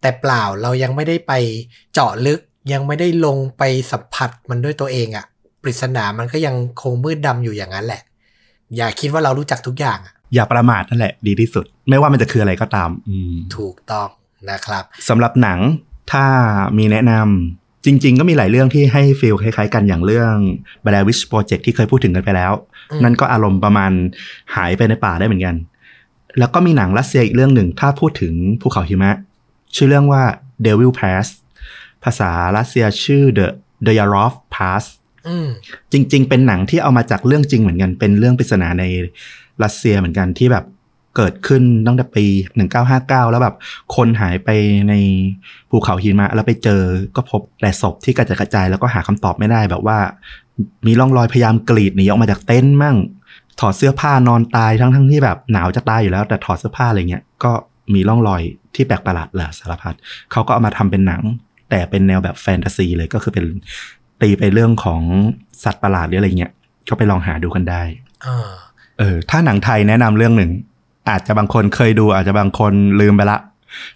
[0.00, 1.32] แต่เปล่าเรายังไม่ได้ไป
[1.92, 2.40] เจาะลึก
[2.72, 5.24] ยังไม่ได้ลงไปสัมผัสมันด้วยตัวเองอะ
[5.62, 8.02] ปริศนามันก็ยังคงมืดดำอยู่อย่างนั้นแหละ
[8.76, 14.08] อย่าคิดว่าเรารู้จักทุกอย่างอะอย่าประมาทนั่นแหละดีที่สุด ไม่ว่ามันจะคืออะไรก็ตาม อืมถูกต้อง
[14.50, 15.58] นะครับสำหรับหนัง
[16.12, 16.24] ถ้า
[16.78, 20.34] มีแนะนำ จริง ๆ ก็มีหลายเรื่องที่ให้ฟีลคล้าย ๆ กันอย่างเรื่อง
[20.84, 22.52] b l a i r Witch Project ที่เคยพูดถึงกันไปแล้ว
[22.90, 23.92] อืมนั่นก็อารมณ์ประมาณ
[24.54, 25.56] หายไปในป่าได้เหมือนกัน
[26.38, 29.16] แล้วก็มีหนังรัสเซียอีกเรื่องหนึ่ง ถ้าพูดถึงภูเขาหิมะ
[29.74, 30.22] ชื่อเรื่องว่า
[30.66, 31.26] Devil Pass
[32.04, 33.46] ภาษารัสเซียชื่อ The
[33.86, 34.84] The Yarov Pass
[35.28, 35.48] อืม
[35.92, 38.84] จริง ๆ เป็นหนังที่เอามาจากเรื่องจริงเหมือนกัน เป็นเรื่องปริศนาใน
[39.62, 40.64] รัสเซียเหมือนกันที่แบบ
[41.18, 42.26] เกิดขึ้นตั้งแต่ปี
[42.78, 43.54] 1959 แล้วแบบ
[43.96, 44.48] คนหายไป
[44.88, 44.94] ใน
[45.70, 46.82] ภูเขาหิมะแล้วไปเจอ
[47.16, 49.98] ก็พบแต่ศพที่กระจัดกระจายแล้วก็หาคำตอบไม่ได้แบบว่า
[50.86, 52.96] มีร่องรอยพยายามกรีดหนีออกมาจากเต็นท์มั่ง
[53.60, 57.52] ถอดเสื้อผ้านอนตายทั้งทั้งๆที่แบบหนาวจะตายอยู่แล้ว แต่ถอดเสื้อผ้าอะไรเงี้ยก็
[57.94, 58.42] มีร่องรอย
[58.74, 59.94] ที่แปลกประหลาดแหละสารพัด
[60.32, 61.22] เขาก็เอามาทำเป็นหนัง
[61.70, 63.44] แต่เป็นแนวแบบแฟนตาซีเลยก็คือเป็น
[64.20, 65.02] ตีไปเรื่องของ
[65.64, 66.52] สัตว์ประหลาดหรืออะไรเงี้ย
[66.88, 67.82] ก็ไปลองหาดูกันได้
[68.26, 68.48] อ่า
[68.98, 70.50] เออ ถ้าหนังไทยแนะนำเรื่องหนึ่ง
[71.08, 73.38] อาจจะบางคนเคยดู อาจจะบางคนลืมไปละ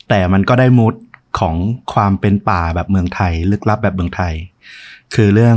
[0.08, 0.94] แต่มันก็ได้มูด
[1.38, 1.56] ของ
[1.92, 4.34] ความเป็นป่าแบบเมืองไทย ลึกลับแบบเมืองไทย
[5.14, 5.56] คือเรื่อง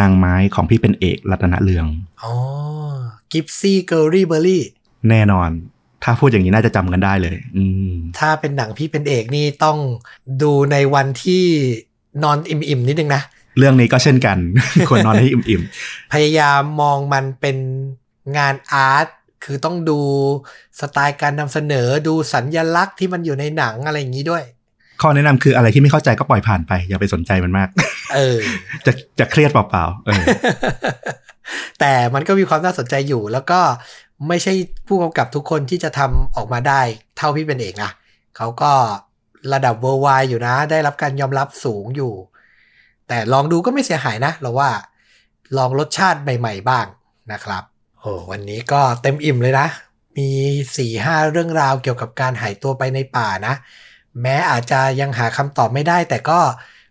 [0.00, 1.86] นางไม้ของพี่เป็นเอกรัตนเรือง
[2.22, 2.32] อ๋อ
[3.32, 4.62] กิ๊ฟซี่ Girly Berry
[5.10, 5.50] แน่นอน
[6.04, 9.78] ถ้าพูดอย่างนี้น่าจะจำกันได้เลย อืมถ้าเป็นหนังพี่เป็นเอกนี่ต้อง
[10.42, 11.44] ดูในวันที่
[12.22, 13.22] นอนอิ่มๆนิดนึงนะ
[13.58, 14.38] เรื่องนี้ก็เช่นกัน
[14.88, 15.62] ควรนอนให้อิ่ม
[16.12, 17.56] พยายามมองมันเป็น
[18.36, 19.06] งาน art
[19.46, 19.98] คือต้องดู
[20.80, 27.68] สไตล์การนำเสนอดูสัญญลักษณ์ที่มันอยู่ในหนังอะไรอย่างนี้ด้วยๆข้อแนะนำคืออะไรที่ไม่เข้าใจก็ปล่อยผ่านไป อย่าไปสนใจมันมาก
[28.14, 28.38] เออ
[28.86, 30.22] จะจะเครียดเปล่าๆเออ
[31.80, 33.60] แต่มันก็มีความน่าสนใจอยู่ แล้วก็
[34.28, 34.52] ไม่ใช่
[34.88, 36.80] ผู้กำกับทุกคนที่จะทำออกมาได้
[37.16, 37.92] เท่าพี่เป็นเอกนะ
[38.36, 38.72] เขาก็
[39.52, 42.12] ระดับเวอร์ไวอยู่นะ ได้รับการยอมรับสูงอยู่
[43.08, 44.70] แต่ลองดูก็ไม่เสียหายนะ เราว่า
[45.58, 46.86] ลองรสชาติใหม่ ๆ บ้าง
[47.32, 47.62] นะครับ
[48.06, 49.66] โอ้วันนี้ก็เต็มอิ่มเลยนะ
[50.16, 50.28] มี
[50.76, 53.54] สี่ห้าเรื่องราวเกี่ยวกับการหายตัวไปในป่านะ
[54.22, 56.38] แม้อาจจะยังหาคำตอบไม่ได้ แต่ก็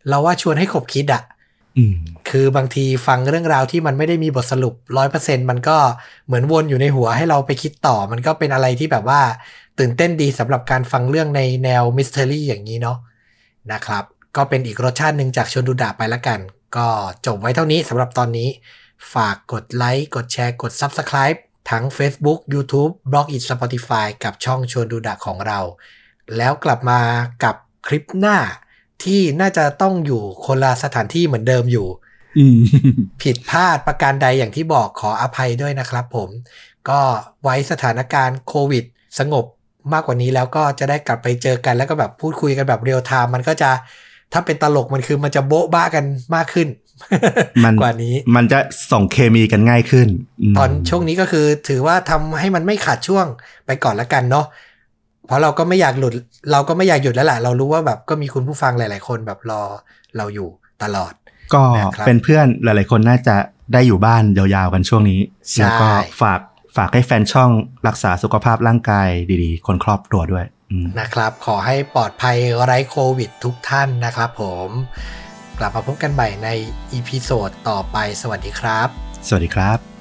[0.08, 1.24] เราว่าชวนให้ขบคิดอะ
[1.78, 1.96] อืม
[2.30, 5.78] คือบางทีฟังเรื่องราวที่มันไม่ได้มีบทสรุปร้อยเปอร์เซ็นมันก็
[6.26, 9.22] เหมือนวนอยู่ในหัวให้เราไปคิดต่อ มันก็เป็นอะไรที่แบบว่า
[9.80, 12.98] ตื่นเต้นดีสำหรับการฟังเรื่องในแนวมิสเ e อรี่อย่างนี้เนาะ
[13.72, 14.04] นะครับ
[14.36, 16.40] ก็เป็นอีกรสชาติหนึ่งจากชวนดูดะไปละกัน
[16.76, 16.88] ก็
[17.26, 18.50] จบไว้เท่านี้สำหรับตอนนี้
[19.14, 21.40] ฝากกดไลค์กดแชร์กด Subscribe
[21.70, 25.60] ทั้ง Facebook YouTube b l o g อิ Spotify กับช่องชวนดูดะของเรา
[26.38, 27.02] แล้วกลับมา
[27.44, 27.56] กับ
[27.88, 28.38] คลิปหน้า
[29.04, 31.88] ที่น่าจะต้องอยู่คนละสถานที่เหมือนเดิมอยู่
[32.38, 32.60] อืม
[33.22, 36.30] ผิดพลาดประการใดอย่างที่บอกขออภัยด้วยนะครับผม
[36.90, 37.02] ก็
[37.44, 38.84] ไว้สถานการณ์โควิด
[39.20, 39.46] สงบ
[39.94, 43.72] มากกว่านี้แล้วก็จะได้กลับไปเจอกันแล้วก็แบบพูดคุยกันแบบเรียลไทม์มันก็จะ
[44.34, 46.68] ถ้าเป็นตลกมันคือมันจะโบ๊ะบ้ากันมากขึ้น
[47.64, 48.60] มันกว่านี้ มันจะ
[48.92, 50.08] ส่งเคมีกันง่ายขึ้น
[50.54, 53.26] มตอนช่วงนี้ก็คือถือว่าทำให้มันไม่ขาดช่วง
[53.66, 54.46] ไปก่อนละกันเนาะ
[55.28, 56.14] เพราะเราก็ไม่อยากหลุด
[56.52, 59.64] เราก็ไม่อยากหยุดแล้วแหละเรารู้ว่าแบบก็มีคุณผู้ฟังหลาย ๆ คนแบบรอ
[60.18, 60.50] เราอยู่
[60.84, 61.14] ตลอด
[61.54, 63.36] ก็นะครับเป็นเพื่อนหลาย ๆ คนน่าจะ
[63.74, 65.20] ได้อยู่บ้านยาวๆกันช่วงนี้
[65.52, 65.88] ใช่แล้วก็
[66.22, 66.40] ฝาก
[66.78, 67.52] ฝากให้แฟนช่อง
[67.88, 69.08] รักษาสุขภาพร่างกาย
[69.44, 74.70] ดีๆ คนครอบครัวด้วยอืมนะครับ ขอให้ปลอดภัยไร้โควิดทุกท่านนะครับผม
[75.60, 76.50] กลับมาพบกันใหม่ใน
[76.92, 78.88] อีพีโซดต่อไป สวัสดีครับ
[79.28, 79.95] สวัสดีครับ